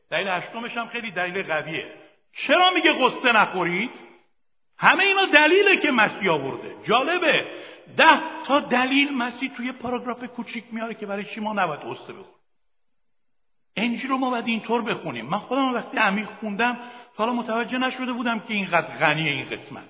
دلیل 0.10 0.28
هشتمش 0.28 0.78
هم 0.78 0.88
خیلی 0.88 1.12
دلیل 1.12 1.44
قویه. 1.44 1.99
چرا 2.48 2.70
میگه 2.70 2.94
غصه 2.94 3.32
نخورید؟ 3.32 3.92
همه 4.78 5.04
اینا 5.04 5.26
دلیله 5.26 5.76
که 5.76 5.92
مسیح 5.92 6.32
آورده. 6.32 6.76
جالبه. 6.84 7.48
ده 7.98 8.44
تا 8.48 8.60
دلیل 8.60 9.18
مسیح 9.18 9.52
توی 9.58 9.72
پاراگراف 9.72 10.24
کوچیک 10.24 10.64
میاره 10.72 10.94
که 10.94 11.06
برای 11.06 11.26
چی 11.26 11.40
ما 11.40 11.54
نباید 11.54 11.80
غصه 11.80 12.14
بخوریم. 12.14 12.40
انجیل 13.76 14.10
رو 14.10 14.18
ما 14.18 14.30
باید 14.30 14.48
اینطور 14.48 14.82
بخونیم. 14.82 15.26
من 15.26 15.38
خودم 15.38 15.74
وقتی 15.74 15.98
عمیق 15.98 16.28
خوندم 16.40 16.80
حالا 17.16 17.34
متوجه 17.34 17.78
نشده 17.78 18.14
بودم 18.14 18.40
که 18.40 18.54
اینقدر 18.54 18.98
غنی 18.98 19.30
این 19.30 19.50
قسمت. 19.50 19.90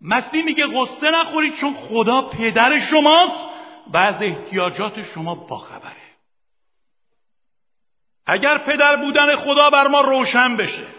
مسیح 0.00 0.44
میگه 0.44 0.66
غصه 0.66 1.10
نخورید 1.10 1.54
چون 1.54 1.74
خدا 1.74 2.22
پدر 2.22 2.78
شماست 2.80 3.44
و 3.92 3.96
از 3.96 4.22
احتیاجات 4.22 5.02
شما 5.02 5.34
باخبره. 5.34 5.92
اگر 8.26 8.58
پدر 8.58 8.96
بودن 8.96 9.36
خدا 9.36 9.70
بر 9.70 9.86
ما 9.86 10.00
روشن 10.00 10.56
بشه 10.56 10.97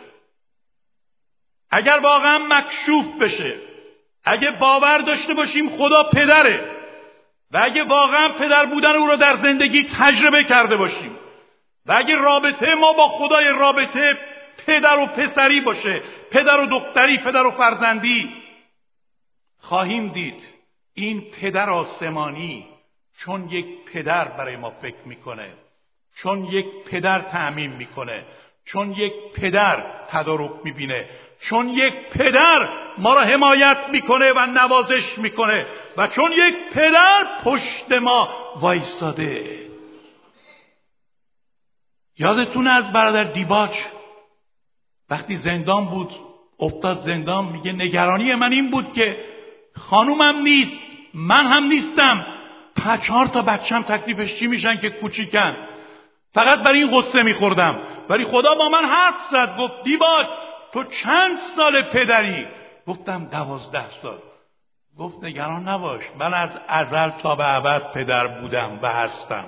اگر 1.71 1.99
واقعا 2.03 2.37
مکشوف 2.37 3.05
بشه 3.21 3.55
اگه 4.23 4.51
باور 4.51 4.97
داشته 4.97 5.33
باشیم 5.33 5.77
خدا 5.77 6.03
پدره 6.03 6.75
و 7.51 7.59
اگه 7.63 7.83
واقعا 7.83 8.29
پدر 8.29 8.65
بودن 8.65 8.95
او 8.95 9.07
را 9.07 9.15
در 9.15 9.35
زندگی 9.35 9.89
تجربه 9.99 10.43
کرده 10.43 10.77
باشیم 10.77 11.19
و 11.85 11.93
اگه 11.97 12.15
رابطه 12.15 12.75
ما 12.75 12.93
با 12.93 13.07
خدای 13.07 13.47
رابطه 13.47 14.17
پدر 14.67 14.99
و 14.99 15.05
پسری 15.05 15.61
باشه 15.61 16.01
پدر 16.31 16.59
و 16.59 16.65
دختری 16.65 17.17
پدر 17.17 17.45
و 17.45 17.51
فرزندی 17.51 18.33
خواهیم 19.59 20.07
دید 20.07 20.47
این 20.93 21.21
پدر 21.21 21.69
آسمانی 21.69 22.67
چون 23.17 23.49
یک 23.49 23.65
پدر 23.93 24.27
برای 24.27 24.55
ما 24.55 24.69
فکر 24.69 25.01
می‌کنه 25.05 25.53
چون 26.15 26.45
یک 26.45 26.65
پدر 26.85 27.19
تعمین 27.19 27.71
می‌کنه 27.71 28.25
چون 28.65 28.91
یک 28.91 29.13
پدر 29.35 29.83
تدارک 30.09 30.51
می‌بینه 30.63 31.09
چون 31.41 31.69
یک 31.69 31.93
پدر 31.93 32.69
ما 32.97 33.13
را 33.13 33.21
حمایت 33.21 33.77
می‌کنه 33.91 34.31
و 34.31 34.45
نوازش 34.45 35.17
می‌کنه 35.17 35.65
و 35.97 36.07
چون 36.07 36.31
یک 36.31 36.55
پدر 36.73 37.27
پشت 37.43 37.91
ما 37.91 38.29
وایساده 38.55 39.59
یادتون 42.17 42.67
از 42.67 42.91
برادر 42.91 43.23
دیباچ؟ 43.23 43.71
وقتی 45.09 45.37
زندان 45.37 45.85
بود 45.85 46.11
افتاد 46.59 47.01
زندان 47.01 47.45
میگه 47.45 47.71
نگرانی 47.71 48.35
من 48.35 48.51
این 48.51 48.69
بود 48.69 48.93
که 48.93 49.25
خانومم 49.75 50.39
نیست 50.41 50.81
من 51.13 51.47
هم 51.47 51.63
نیستم. 51.63 52.25
پچهار 52.75 53.25
تا 53.25 53.41
بچم 53.41 53.81
تکلیفش 53.81 54.35
چی 54.39 54.47
میشن 54.47 54.77
که 54.77 54.89
کوچیکن؟ 54.89 55.55
فقط 56.33 56.59
برای 56.59 56.83
این 56.83 56.91
غصه 56.91 57.23
میخوردم. 57.23 57.79
ولی 58.09 58.25
خدا 58.25 58.55
با 58.55 58.69
من 58.69 58.85
حرف 58.85 59.15
زد 59.31 59.57
گفت 59.59 59.83
دیباج 59.83 60.25
تو 60.73 60.83
چند 60.83 61.37
سال 61.37 61.81
پدری؟ 61.81 62.47
گفتم 62.87 63.25
دوازده 63.25 63.85
سال. 64.01 64.19
گفت 64.99 65.23
نگران 65.23 65.67
نباش 65.67 66.03
من 66.19 66.33
از 66.33 66.49
ازل 66.67 67.09
تا 67.09 67.35
به 67.35 67.55
ابد 67.55 67.91
پدر 67.93 68.27
بودم 68.27 68.79
و 68.81 68.87
هستم. 68.87 69.45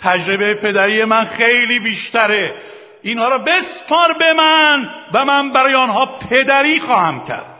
تجربه 0.00 0.54
پدری 0.54 1.04
من 1.04 1.24
خیلی 1.24 1.78
بیشتره. 1.78 2.54
اینها 3.02 3.28
را 3.28 3.38
بسپار 3.38 4.18
به 4.18 4.32
من 4.32 4.90
و 5.14 5.24
من 5.24 5.52
برای 5.52 5.74
آنها 5.74 6.06
پدری 6.06 6.80
خواهم 6.80 7.26
کرد. 7.26 7.56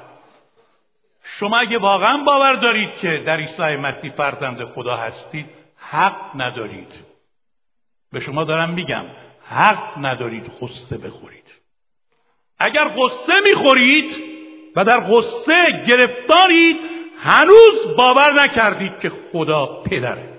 شما 1.22 1.58
اگه 1.58 1.78
واقعا 1.78 2.24
باور 2.24 2.52
دارید 2.52 2.94
که 2.94 3.16
در 3.16 3.36
عیسی 3.36 3.76
مسیح 3.76 4.12
فرزند 4.12 4.64
خدا 4.64 4.96
هستید 4.96 5.46
حق 5.76 6.20
ندارید. 6.34 6.92
به 8.12 8.20
شما 8.20 8.44
دارم 8.44 8.70
میگم 8.70 9.04
حق 9.42 10.06
ندارید 10.06 10.50
غصه 10.60 10.98
بخورید. 10.98 11.39
اگر 12.60 12.88
غصه 12.88 13.40
می‌خورید 13.44 14.16
و 14.76 14.84
در 14.84 15.00
غصه 15.00 15.84
گرفتارید 15.86 16.76
هنوز 17.18 17.96
باور 17.96 18.32
نکردید 18.42 18.98
که 18.98 19.12
خدا 19.32 19.66
پدره. 19.66 20.30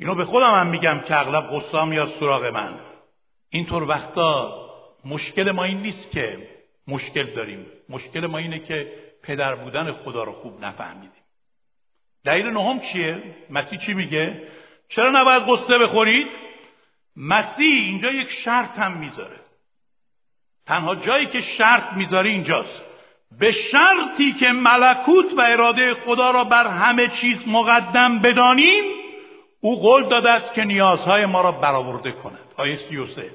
اینو 0.00 0.14
به 0.14 0.24
خودم 0.24 0.54
هم 0.54 0.66
میگم 0.66 1.00
که 1.00 1.20
اغلب 1.20 1.46
غصه 1.46 1.84
میاد 1.84 2.12
سراغ 2.20 2.44
من. 2.44 2.80
اینطور 3.50 3.82
وقتا 3.82 4.54
مشکل 5.04 5.50
ما 5.50 5.64
این 5.64 5.78
نیست 5.78 6.10
که 6.10 6.48
مشکل 6.88 7.24
داریم. 7.24 7.66
مشکل 7.88 8.26
ما 8.26 8.38
اینه 8.38 8.58
که 8.58 8.92
پدر 9.22 9.54
بودن 9.54 9.92
خدا 9.92 10.24
رو 10.24 10.32
خوب 10.32 10.64
نفهمیدیم. 10.64 11.22
دلیل 12.24 12.46
نهم 12.46 12.80
چیه؟ 12.80 13.22
مسیح 13.50 13.78
چی 13.78 13.94
میگه؟ 13.94 14.48
چرا 14.88 15.10
نباید 15.10 15.42
قصه 15.42 15.78
بخورید؟ 15.78 16.28
مسیح 17.16 17.82
اینجا 17.84 18.10
یک 18.10 18.30
شرط 18.30 18.78
هم 18.78 18.98
می‌ذاره. 18.98 19.47
تنها 20.68 20.94
جایی 20.94 21.26
که 21.26 21.40
شرط 21.40 21.92
می‌ذاره 21.92 22.30
اینجاست. 22.30 22.84
به 23.38 23.52
شرطی 23.52 24.32
که 24.32 24.52
ملکوت 24.52 25.26
و 25.36 25.40
اراده 25.40 25.94
خدا 25.94 26.30
را 26.30 26.44
بر 26.44 26.66
همه 26.66 27.08
چیز 27.08 27.38
مقدم 27.46 28.18
بدانیم 28.18 28.84
او 29.60 29.80
قول 29.82 30.08
داده 30.08 30.30
است 30.30 30.54
که 30.54 30.64
نیازهای 30.64 31.26
ما 31.26 31.40
را 31.40 31.52
برآورده 31.52 32.12
کند. 32.12 32.54
آیه 32.56 32.78
33 32.88 33.30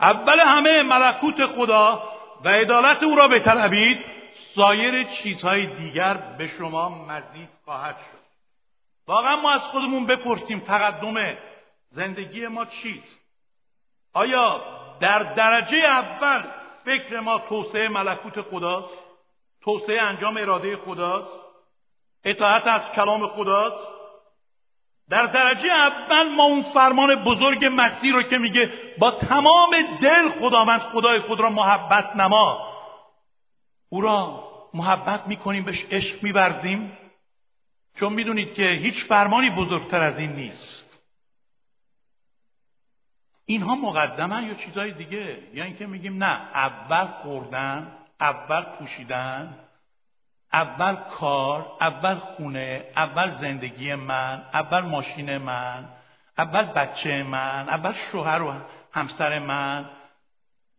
اول 0.00 0.40
همه 0.40 0.82
ملکوت 0.82 1.46
خدا 1.46 2.02
و 2.44 2.48
عدالت 2.48 3.02
او 3.02 3.16
را 3.16 3.28
بطلبید 3.28 3.98
سایر 4.54 5.02
چیزهای 5.02 5.66
دیگر 5.66 6.14
به 6.14 6.48
شما 6.48 6.88
مزید 6.88 7.48
خواهد 7.64 7.96
شد. 7.96 8.22
واقعا 9.06 9.36
ما 9.36 9.50
از 9.50 9.60
خودمون 9.60 10.06
بپرسیم 10.06 10.60
تقدم 10.60 11.36
زندگی 11.90 12.46
ما 12.46 12.64
چیست؟ 12.64 13.16
آیا 14.14 14.60
در 15.00 15.18
درجه 15.18 15.78
اول 15.78 16.42
فکر 16.84 17.20
ما 17.20 17.38
توسعه 17.38 17.88
ملکوت 17.88 18.40
خداست. 18.40 18.94
توسعه 19.60 20.02
انجام 20.02 20.36
اراده 20.36 20.76
خداست. 20.76 21.30
اطاعت 22.24 22.66
از 22.66 22.82
کلام 22.94 23.26
خداست. 23.26 23.88
در 25.08 25.26
درجه 25.26 25.72
اول 25.72 26.34
ما 26.34 26.44
اون 26.44 26.62
فرمان 26.62 27.24
بزرگ 27.24 27.70
مسیح 27.76 28.12
رو 28.12 28.22
که 28.22 28.38
میگه 28.38 28.72
با 28.98 29.10
تمام 29.10 29.70
دل 30.02 30.28
خداوند 30.28 30.80
خدای 30.80 31.20
خود 31.20 31.40
را 31.40 31.50
محبت 31.50 32.16
نما. 32.16 32.72
او 33.88 34.00
را 34.00 34.44
محبت 34.74 35.26
می‌کنیم 35.26 35.64
بهش 35.64 35.86
عشق 35.90 36.22
میورزیم. 36.22 36.98
چون 38.00 38.12
می‌دونید 38.12 38.54
که 38.54 38.62
هیچ 38.62 39.04
فرمانی 39.04 39.50
بزرگتر 39.50 40.00
از 40.00 40.18
این 40.18 40.32
نیست. 40.32 40.81
اینها 43.52 43.74
مقدمن 43.74 44.44
یا 44.44 44.54
چیزهای 44.54 44.92
دیگه؟ 44.92 45.38
یا 45.54 45.64
اینکه 45.64 45.86
میگیم 45.86 46.24
نه 46.24 46.40
اول 46.54 47.06
خوردن 47.06 47.92
اول 48.20 48.62
پوشیدن 48.62 49.54
اول 50.52 50.94
کار 50.94 51.72
اول 51.80 52.14
خونه 52.14 52.84
اول 52.96 53.30
زندگی 53.40 53.94
من 53.94 54.42
اول 54.52 54.80
ماشین 54.80 55.38
من 55.38 55.88
اول 56.38 56.62
بچه 56.62 57.22
من 57.22 57.68
اول 57.68 57.92
شوهر 57.92 58.42
و 58.42 58.54
همسر 58.92 59.38
من. 59.38 59.90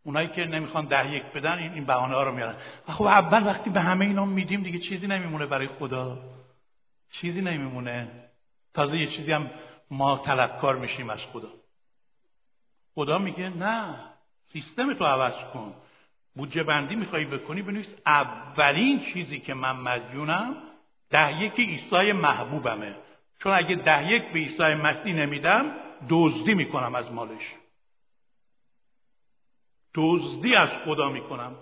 اونایی 0.03 0.27
که 0.27 0.45
نمی‌خوان 0.45 0.85
ده 0.85 1.11
یک 1.11 1.23
بدن 1.23 1.57
این 1.57 1.73
این 1.73 1.85
بهانه 1.85 2.15
ها 2.15 2.23
رو 2.23 2.31
میارن. 2.31 2.55
خب 2.87 3.03
اول 3.03 3.47
وقتی 3.47 3.69
به 3.69 3.81
همه 3.81 4.05
اینا 4.05 4.25
میدیم 4.25 4.63
دیگه 4.63 4.79
چیزی 4.79 5.07
نمیمونه 5.07 5.45
برای 5.45 5.67
خدا. 5.67 6.17
چیزی 7.11 7.41
نمیمونه. 7.41 8.07
تازه 8.73 8.97
یه 8.97 9.07
چیزی 9.07 9.31
هم 9.31 9.49
ما 9.91 10.17
طلبکار 10.17 10.75
میشیم 10.75 11.09
از 11.09 11.19
خدا. 11.33 11.49
خدا 12.95 13.17
میگه 13.17 13.49
نه 13.49 13.95
سیستم 14.53 14.93
تو 14.93 15.05
عوض 15.05 15.53
کن. 15.53 15.73
بودجه 16.35 16.63
بندی 16.63 16.95
میخوایی 16.95 17.25
بکنی 17.25 17.61
بنویس 17.61 17.93
اولین 18.05 18.99
چیزی 19.13 19.39
که 19.39 19.53
من 19.53 19.75
مدیونم 19.75 20.55
ده 21.09 21.41
یک 21.41 21.59
عیسی 21.59 22.11
محبوبمه. 22.11 22.95
چون 23.39 23.51
اگه 23.51 23.75
ده 23.75 24.11
یک 24.11 24.23
به 24.23 24.39
عیسی 24.39 24.73
مسیح 24.73 25.13
نمیدم 25.13 25.75
دزدی 26.09 26.53
می‌کنم 26.53 26.95
از 26.95 27.11
مالش. 27.11 27.53
دزدی 29.95 30.55
از 30.55 30.69
خدا 30.85 31.09
می‌کنم. 31.09 31.55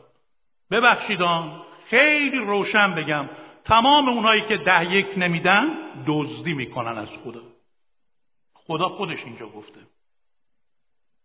ببخشیدان 0.71 1.61
خیلی 1.89 2.37
روشن 2.37 2.95
بگم 2.95 3.29
تمام 3.65 4.09
اونایی 4.09 4.41
که 4.41 4.57
ده 4.57 4.93
یک 4.93 5.07
نمیدن 5.17 5.65
دزدی 6.07 6.53
می‌کنن 6.53 6.97
از 6.97 7.09
خدا. 7.23 7.41
خدا 8.53 8.87
خودش 8.87 9.19
اینجا 9.23 9.47
گفته. 9.47 9.79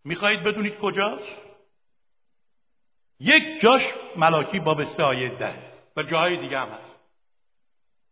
می‌خواهید 0.07 0.42
بدونید 0.42 0.79
کجاست؟ 0.79 1.33
یک 3.21 3.61
جاش 3.61 3.83
ملاکی 4.16 4.61
باب 4.61 4.85
سه 4.85 5.03
آیه 5.03 5.29
ده 5.29 5.55
و 5.97 6.03
جاهای 6.03 6.37
دیگه 6.37 6.59
هم 6.59 6.69
هست. 6.69 6.97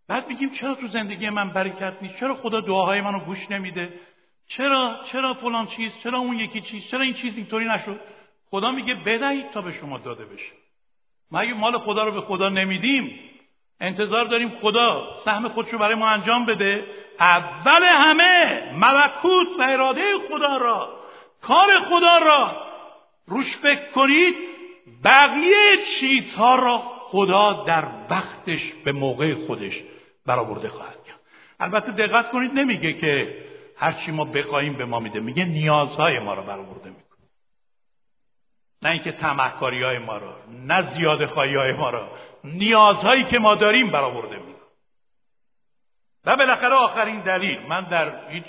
بعد 0.08 0.28
میگیم 0.28 0.50
چرا 0.50 0.74
تو 0.74 0.88
زندگی 0.88 1.30
من 1.30 1.50
برکت 1.50 2.02
نیست؟ 2.02 2.16
چرا 2.20 2.34
خدا 2.34 2.60
دعاهای 2.60 3.00
منو 3.00 3.18
گوش 3.18 3.50
نمیده؟ 3.50 4.00
چرا 4.48 5.00
چرا 5.12 5.34
فلان 5.34 5.66
چیز؟ 5.66 5.92
چرا 6.02 6.18
اون 6.18 6.38
یکی 6.38 6.60
چیز؟ 6.60 6.82
چرا 6.90 7.00
این 7.00 7.14
چیز 7.14 7.36
اینطوری 7.36 7.68
نشد؟ 7.68 8.00
خدا 8.50 8.70
میگه 8.70 8.94
بدهید 8.94 9.50
تا 9.50 9.62
به 9.62 9.72
شما 9.72 9.98
داده 9.98 10.24
بشه. 10.24 10.52
ما 11.30 11.38
اگه 11.38 11.54
مال 11.54 11.78
خدا 11.78 12.04
رو 12.04 12.12
به 12.12 12.20
خدا 12.20 12.48
نمیدیم 12.48 13.20
انتظار 13.80 14.24
داریم 14.24 14.50
خدا 14.50 15.20
سهم 15.24 15.48
خودش 15.48 15.72
رو 15.72 15.78
برای 15.78 15.94
ما 15.94 16.08
انجام 16.08 16.46
بده. 16.46 16.86
اول 17.20 17.82
همه 17.82 18.72
ملکوت 18.72 19.48
و 19.58 19.62
اراده 19.62 20.02
خدا 20.28 20.56
را 20.56 21.03
کار 21.46 21.80
خدا 21.88 22.18
را. 22.18 22.66
روش 23.26 23.56
فکر 23.56 23.90
کنید 23.90 24.34
بقیه 25.04 25.76
چیزها 26.00 26.54
را 26.54 26.78
خدا 27.00 27.52
در 27.52 27.88
وقتش 28.10 28.72
به 28.84 28.92
موقع 28.92 29.46
خودش 29.46 29.82
برآورده 30.26 30.68
خواهد 30.68 31.04
کرد. 31.04 31.20
البته 31.60 31.92
دقت 31.92 32.30
کنید 32.30 32.52
نمیگه 32.52 32.92
که 32.92 33.44
هرچی 33.76 34.10
ما 34.10 34.24
بخواهیم 34.24 34.74
به 34.74 34.84
ما 34.84 35.00
میده. 35.00 35.20
میگه 35.20 35.44
نیازهای 35.44 36.18
ما 36.18 36.34
را 36.34 36.42
برآورده 36.42 36.88
می‌کنه. 36.88 37.28
نه 38.82 38.90
اینکه 38.90 39.12
تمهکاری 39.12 39.82
های 39.82 39.98
ما 39.98 40.16
را 40.16 40.36
نه 40.48 40.82
زیاده 40.82 41.26
خواهی 41.26 41.54
های 41.54 41.72
ما 41.72 41.90
را 41.90 42.10
نیازهایی 42.44 43.24
که 43.24 43.38
ما 43.38 43.54
داریم 43.54 43.90
برآورده 43.90 44.36
می‌کنه. 44.36 44.54
و 46.24 46.36
بالاخره 46.36 46.74
آخرین 46.74 47.20
دلیل 47.20 47.60
من 47.68 47.84
در 47.84 48.28
هیچ 48.30 48.44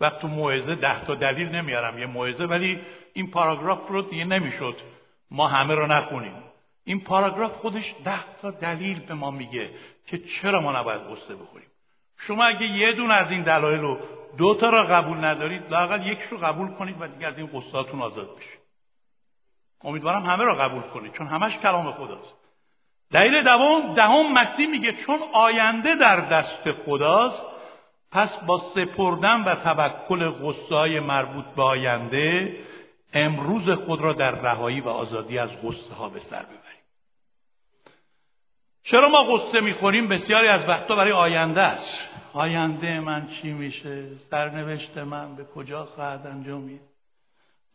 وقت 0.00 0.18
تو 0.18 0.28
موعظه 0.28 0.74
ده 0.74 1.04
تا 1.04 1.14
دلیل 1.14 1.48
نمیارم 1.48 1.98
یه 1.98 2.06
موعظه 2.06 2.44
ولی 2.44 2.80
این 3.12 3.30
پاراگراف 3.30 3.88
رو 3.88 4.02
دیگه 4.02 4.24
نمی‌شد. 4.24 4.76
ما 5.30 5.48
همه 5.48 5.74
رو 5.74 5.86
نخونیم. 5.86 6.42
این 6.84 7.00
پاراگراف 7.00 7.52
خودش 7.52 7.94
ده 8.04 8.36
تا 8.42 8.50
دلیل 8.50 9.00
به 9.00 9.14
ما 9.14 9.30
میگه 9.30 9.70
که 10.06 10.18
چرا 10.18 10.60
ما 10.60 10.72
نباید 10.72 11.00
قصه 11.00 11.34
بخوریم. 11.34 11.68
شما 12.18 12.44
اگه 12.44 12.66
یه 12.66 12.92
دون 12.92 13.10
از 13.10 13.30
این 13.30 13.42
دلایل 13.42 13.80
رو 13.80 13.98
دو 14.38 14.54
تا 14.54 14.70
را 14.70 14.82
قبول 14.82 15.24
ندارید 15.24 15.70
لاقل 15.70 16.06
یک 16.06 16.20
رو 16.30 16.38
قبول 16.38 16.68
کنید 16.68 16.96
و 17.00 17.08
دیگه 17.08 17.26
از 17.26 17.38
این 17.38 17.46
قصاتون 17.46 18.02
آزاد 18.02 18.36
بشید. 18.36 18.60
امیدوارم 19.84 20.22
همه 20.22 20.44
را 20.44 20.54
قبول 20.54 20.82
کنید 20.82 21.12
چون 21.12 21.26
همش 21.26 21.58
کلام 21.58 21.92
خداست. 21.92 22.34
دلیل 23.12 23.42
دوم 23.42 23.94
دهم 23.94 24.32
مسیح 24.32 24.70
میگه 24.70 24.92
چون 24.92 25.18
آینده 25.32 25.94
در 25.94 26.20
دست 26.20 26.72
خداست 26.72 27.42
پس 28.12 28.36
با 28.36 28.58
سپردن 28.58 29.44
و 29.44 29.54
توکل 29.54 30.30
غصه 30.30 31.00
مربوط 31.00 31.44
به 31.56 31.62
آینده 31.62 32.56
امروز 33.14 33.70
خود 33.70 34.00
را 34.00 34.12
در 34.12 34.30
رهایی 34.30 34.80
و 34.80 34.88
آزادی 34.88 35.38
از 35.38 35.50
غصه 35.62 35.94
ها 35.94 36.08
به 36.08 36.20
سر 36.20 36.42
ببریم. 36.42 36.60
چرا 38.82 39.08
ما 39.08 39.22
غصه 39.22 39.60
می‌خوریم؟ 39.60 40.08
بسیاری 40.08 40.48
از 40.48 40.68
وقتا 40.68 40.96
برای 40.96 41.12
آینده 41.12 41.60
است. 41.60 42.08
آینده 42.32 43.00
من 43.00 43.28
چی 43.28 43.52
میشه؟ 43.52 44.16
سرنوشت 44.30 44.98
من 44.98 45.36
به 45.36 45.44
کجا 45.44 45.84
خواهد 45.84 46.26
انجامید 46.26 46.80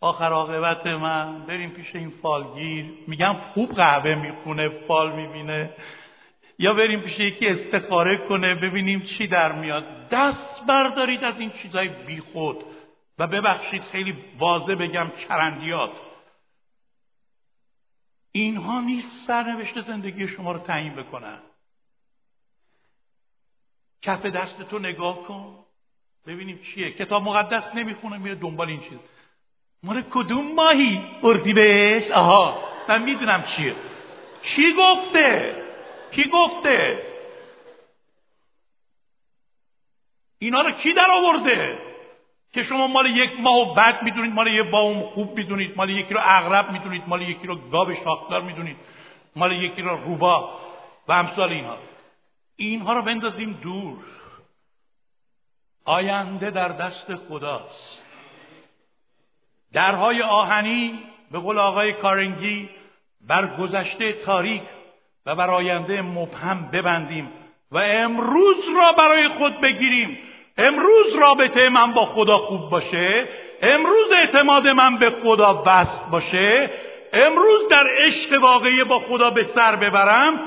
آخر 0.01 0.31
عاقبت 0.31 0.87
من 0.87 1.45
بریم 1.45 1.69
پیش 1.69 1.95
این 1.95 2.09
فالگیر. 2.09 2.85
میگم 3.07 3.35
خوب 3.53 3.71
قهوه 3.71 4.15
می‌خونه 4.15 4.69
فال 4.69 5.15
می‌بینه. 5.15 5.73
یا 6.59 6.73
بریم 6.73 7.01
پیش 7.01 7.19
یکی 7.19 7.47
استخاره 7.47 8.17
کنه 8.17 8.55
ببینیم 8.55 9.01
چی 9.01 9.27
در 9.27 9.51
میاد. 9.51 9.85
دست 10.11 10.65
بردارید 10.67 11.23
از 11.23 11.39
این 11.39 11.51
چیزای 11.51 11.87
بیخود 11.87 12.63
و 13.19 13.27
ببخشید 13.27 13.83
خیلی 13.83 14.17
واضح 14.39 14.75
بگم 14.75 15.11
چرندیات. 15.27 15.91
اینها 18.31 18.81
نیست 18.81 19.27
سرنوشت 19.27 19.81
زندگی 19.81 20.27
شما 20.27 20.51
رو 20.51 20.59
تعیین 20.59 20.93
بکنن. 20.93 21.39
کف 24.01 24.25
دست 24.25 24.61
تو 24.61 24.79
نگاه 24.79 25.23
کن. 25.23 25.65
ببینیم 26.27 26.59
چیه. 26.59 26.91
کتاب 26.91 27.23
مقدس 27.23 27.75
نمی‌خونه 27.75 28.17
میره 28.17 28.35
دنبال 28.35 28.69
این 28.69 28.81
چیز. 28.81 28.99
مال 29.83 30.01
کدوم 30.01 30.53
ماهی؟ 30.55 31.03
اردی 31.23 31.53
بهش 31.53 32.11
آها. 32.11 32.63
من 32.89 33.03
می‌دونم 33.03 33.43
چیه. 33.43 33.75
کی 34.43 34.73
گفته؟ 34.73 35.55
کی 36.11 36.23
گفته؟ 36.23 37.14
اینا 40.39 40.61
رو 40.61 40.71
کی 40.71 40.93
در 40.93 41.07
آورده 41.11 41.79
که 42.53 42.63
شما 42.63 42.87
مال 42.87 43.05
یک 43.05 43.39
ماه 43.39 43.71
و 43.71 43.73
بعد 43.73 44.03
می‌دونید 44.03 44.33
مال 44.33 44.47
یک 44.47 44.69
باوم 44.69 45.01
خوب 45.01 45.37
می‌دونید 45.37 45.77
مال 45.77 45.89
یکی 45.89 46.13
رو 46.13 46.19
اغرب 46.23 46.71
می‌دونید 46.71 47.03
مال 47.07 47.21
یکی 47.21 47.47
رو 47.47 47.55
گاب 47.55 47.93
شاخدار 47.93 48.41
می‌دونید 48.41 48.77
مال 49.35 49.51
یکی 49.51 49.81
رو 49.81 50.03
روبا 50.03 50.59
و 51.07 51.11
امثال 51.11 51.49
اینها 51.49 51.77
اینها 52.55 52.93
رو 52.93 53.01
بندازیم 53.01 53.59
دور. 53.63 53.97
آینده 55.85 56.51
در 56.51 56.67
دست 56.67 57.15
خداست. 57.15 58.05
درهای 59.73 60.21
آهنی 60.21 61.03
به 61.31 61.39
قول 61.39 61.59
آقای 61.59 61.93
کارنگی 61.93 62.69
بر 63.21 63.57
گذشته 63.57 64.13
تاریک 64.13 64.63
و 65.25 65.35
بر 65.35 65.49
آینده 65.49 66.01
مبهم 66.01 66.69
ببندیم. 66.71 67.31
و 67.75 67.77
امروز 67.77 68.55
را 68.75 68.91
برای 68.91 69.27
خود 69.27 69.61
بگیریم. 69.61 70.17
امروز 70.57 71.15
رابطه 71.15 71.69
من 71.69 71.93
با 71.93 72.05
خدا 72.05 72.37
خوب 72.37 72.69
باشه. 72.69 73.29
امروز 73.61 74.11
اعتماد 74.11 74.67
من 74.67 74.97
به 74.97 75.09
خدا 75.09 75.63
وصل 75.65 76.09
باشه. 76.11 76.69
امروز 77.13 77.67
در 77.69 77.87
عشق 77.97 78.41
واقعی 78.41 78.83
با 78.83 78.99
خدا 78.99 79.29
به 79.29 79.43
سر 79.43 79.75
ببرم. 79.75 80.39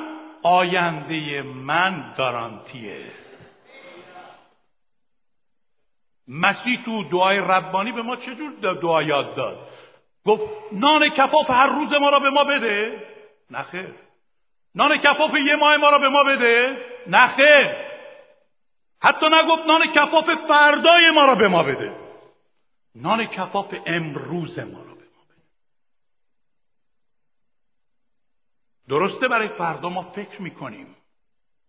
آینده 0.42 1.42
من 1.42 2.14
گارانتیه. 2.18 3.00
مسیح 6.28 6.84
تو 6.84 7.04
دعای 7.04 7.38
ربانی 7.38 7.92
به 7.92 8.02
ما 8.02 8.16
چجور 8.16 8.74
دعا 8.82 9.02
یاد 9.02 9.34
داد؟ 9.34 9.58
گفت 10.26 10.42
نان 10.72 11.08
کفاف 11.08 11.50
هر 11.50 11.66
روز 11.66 12.00
ما 12.00 12.10
را 12.10 12.18
به 12.18 12.30
ما 12.30 12.44
بده. 12.44 13.04
نخیر 13.50 14.07
نان 14.78 14.96
کفاف 14.96 15.34
یه 15.34 15.56
ماه 15.56 15.76
ما 15.76 15.90
را 15.90 15.98
به 15.98 16.08
ما 16.08 16.24
بده؟ 16.24 16.76
نخیر 17.06 17.66
حتی 19.00 19.26
نگفت 19.26 19.66
نان 19.66 19.86
کفاف 19.86 20.30
فردای 20.48 21.10
ما 21.14 21.24
را 21.24 21.34
به 21.34 21.48
ما 21.48 21.62
بده. 21.62 21.92
نان 22.94 23.26
کفاف 23.26 23.74
امروز 23.86 24.58
ما 24.58 24.82
را 24.82 24.94
به 24.94 25.04
ما 25.16 25.24
بده. 25.28 25.42
درسته 28.88 29.28
برای 29.28 29.48
فردا 29.48 29.88
ما 29.88 30.02
فکر 30.02 30.42
می‌کنیم 30.42 30.96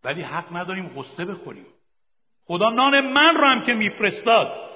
ولی 0.04 0.22
حق 0.22 0.56
نداریم 0.56 0.88
غصه 0.95 1.26
بخوریم. 1.26 1.65
خدا 2.45 2.69
نان 2.69 3.02
من 3.02 3.36
رو 3.36 3.46
هم 3.46 3.62
که 3.65 3.73
میفرستاد. 3.73 4.69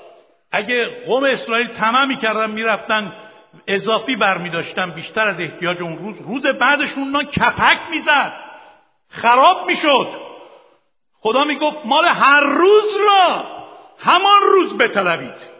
اگه 0.51 1.05
قوم 1.05 1.24
اسرائیل 1.24 1.68
تمام 1.68 2.07
می‌کردن 2.07 2.51
می‌رفتن 2.51 3.14
اضافی 3.68 4.16
برمیداشتن 4.16 4.91
بیشتر 4.91 5.28
از 5.28 5.39
احتیاج 5.39 5.82
اون 5.82 5.97
روز. 5.97 6.18
روز 6.18 6.41
بعدشون 6.47 7.10
نان 7.10 7.26
کپک 7.26 7.80
می‌زد 7.89 8.34
خراب 9.10 9.68
می‌شد 9.68 10.08
خدا 11.14 11.43
می‌گفت 11.43 11.86
مال 11.86 12.06
هر 12.06 12.41
روز 12.43 12.97
را 12.97 13.45
همان 13.97 14.41
روز 14.41 14.78
بطلبید. 14.78 15.54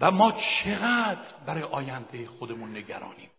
و 0.00 0.10
ما 0.10 0.32
چقدر 0.32 1.30
برای 1.46 1.62
آینده 1.62 2.26
خودمون 2.26 2.76
نگرانیم. 2.76 3.30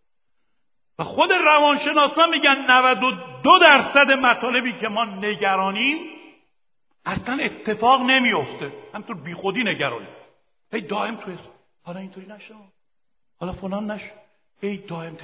و 0.98 1.04
خود 1.04 1.32
روانشناسان 1.32 2.30
میگن 2.30 2.64
92 2.70 3.58
درصد 3.58 4.12
مطالبی 4.12 4.72
که 4.72 4.88
ما 4.88 5.04
نگرانیم 5.04 5.98
اصلا 7.04 7.38
اتفاق 7.42 8.00
نمیفته 8.00 8.72
همطور 8.94 9.16
بیخودی 9.16 9.64
نگرانی 9.64 10.06
هی 10.72 10.80
دائم 10.80 11.16
تو 11.16 11.30
حالا 11.82 12.00
اینطوری 12.00 12.26
نشه 12.26 12.54
حالا 13.40 13.52
فلان 13.52 13.90
نشه 13.90 14.12
ای 14.60 14.76
دائم 14.76 15.16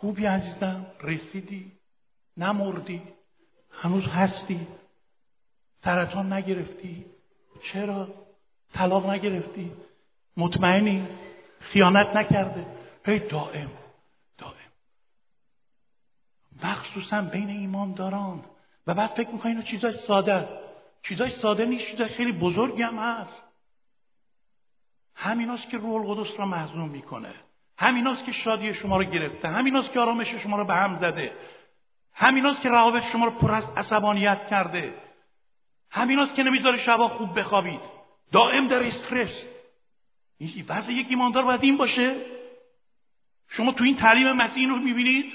خوبی 0.00 0.26
عزیزم؟ 0.26 0.86
رسیدی؟ 1.00 1.72
نمردی؟ 2.36 3.02
هنوز 3.72 4.06
هستی؟ 4.06 4.66
سرطان 5.76 6.32
نگرفتی؟ 6.32 7.04
چرا؟ 7.72 8.08
طلاق 8.74 9.10
نگرفتی؟ 9.10 9.72
مطمئنی؟ 10.36 11.08
خیانت 11.60 12.16
نکرده؟ 12.16 12.66
هی 13.06 13.18
دائم 13.18 13.70
دائم 14.38 14.72
مخصوصا 16.62 17.22
بین 17.22 17.50
ایمانداران. 17.50 18.44
و 18.86 18.94
بعد 18.94 19.10
فکر 19.10 19.30
می‌کنی 19.30 19.52
اینا 19.52 19.62
چیزای 19.62 19.92
ساده 19.92 20.48
چیزای 21.02 21.30
ساده 21.30 21.66
نیست 21.66 21.86
چیزای 21.90 22.08
خیلی 22.08 22.32
بزرگی 22.32 22.82
هم 22.82 22.98
هست. 22.98 23.42
همیناست 25.20 25.70
که 25.70 25.76
روح 25.76 25.94
القدس 25.94 26.38
را 26.38 26.46
محزون 26.46 26.88
می‌کنه. 26.88 27.34
همیناست 27.78 28.24
که 28.24 28.32
شادی 28.32 28.74
شما 28.74 28.96
رو 28.96 29.04
گرفته. 29.04 29.48
همیناست 29.48 29.92
که 29.92 30.00
آرامش 30.00 30.28
شما 30.28 30.56
رو 30.56 30.64
به 30.64 30.74
هم 30.74 30.98
زده. 30.98 31.32
همیناست 32.14 32.62
که 32.62 32.68
روابط 32.68 33.02
شما 33.02 33.24
رو 33.24 33.30
پر 33.30 33.52
از 33.52 33.64
عصبانیت 33.76 34.46
کرده. 34.50 34.94
همیناست 35.90 36.34
که 36.34 36.42
نمی‌ذاره 36.42 36.78
شبا 36.78 37.08
خوب 37.08 37.38
بخوابید. 37.38 37.80
دائم 38.32 38.68
در 38.68 38.86
استرس. 38.86 39.42
این 40.38 40.64
وضع 40.68 40.92
یک 40.92 41.06
ایماندار 41.10 41.44
باید 41.44 41.64
این 41.64 41.76
باشه؟ 41.76 42.16
شما 43.48 43.72
تو 43.72 43.84
این 43.84 43.96
تعلیم 43.96 44.32
مسیح 44.32 44.68
رو 44.68 44.76
می‌بینید؟ 44.76 45.32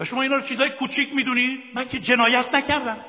و 0.00 0.04
شما 0.04 0.22
اینا 0.22 0.34
رو 0.34 0.42
چیزای 0.42 0.70
کوچیک 0.70 1.14
می‌دونید؟ 1.14 1.60
من 1.74 1.88
که 1.88 1.98
جنایت 1.98 2.54
نکردم. 2.54 3.04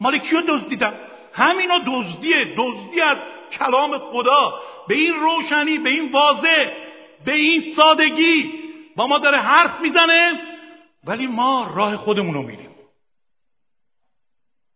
مال 0.00 0.18
کیو 0.18 0.40
دزدیدم؟ 0.48 0.94
همینا 1.32 1.78
دزدیه 1.86 2.54
دزدی 2.56 3.00
از 3.00 3.18
کلام 3.52 3.98
خدا. 3.98 4.60
به 4.88 4.94
این 4.94 5.14
روشنی 5.14 5.78
به 5.78 5.90
این 5.90 6.12
واضح 6.12 6.70
به 7.24 7.34
این 7.34 7.74
سادگی. 7.74 8.52
با 8.96 9.06
ما 9.06 9.18
داره 9.18 9.38
حرف 9.38 9.80
می‌زنه 9.80 10.40
ولی 11.04 11.26
ما 11.26 11.70
راه 11.74 11.96
خودمون 11.96 12.34
رو 12.34 12.42
میریم. 12.42 12.74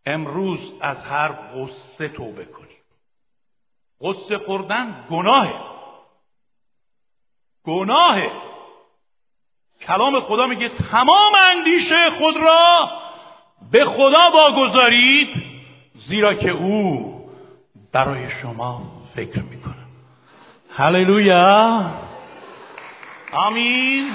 امروز 0.06 0.72
از 0.80 1.04
هر 1.04 1.32
غصه 1.32 2.08
توبه 2.08 2.44
کنیم. 2.44 2.68
غصه 4.00 4.38
خوردن 4.38 5.06
گناهه. 5.10 5.54
گناهه. 7.64 8.32
کلام 9.86 10.20
خدا 10.20 10.46
میگه 10.46 10.68
تمام 10.68 11.32
اندیشه 11.34 12.10
خود 12.10 12.36
را 12.36 12.90
به 13.72 13.84
خدا 13.84 14.30
واگذارید. 14.34 15.51
زیرا 16.08 16.34
که 16.34 16.50
او 16.50 17.12
برای 17.92 18.30
شما 18.42 18.82
فکر 19.14 19.42
می‌کنه 19.42 19.74
هللویا. 20.70 21.90
آمین. 23.32 24.10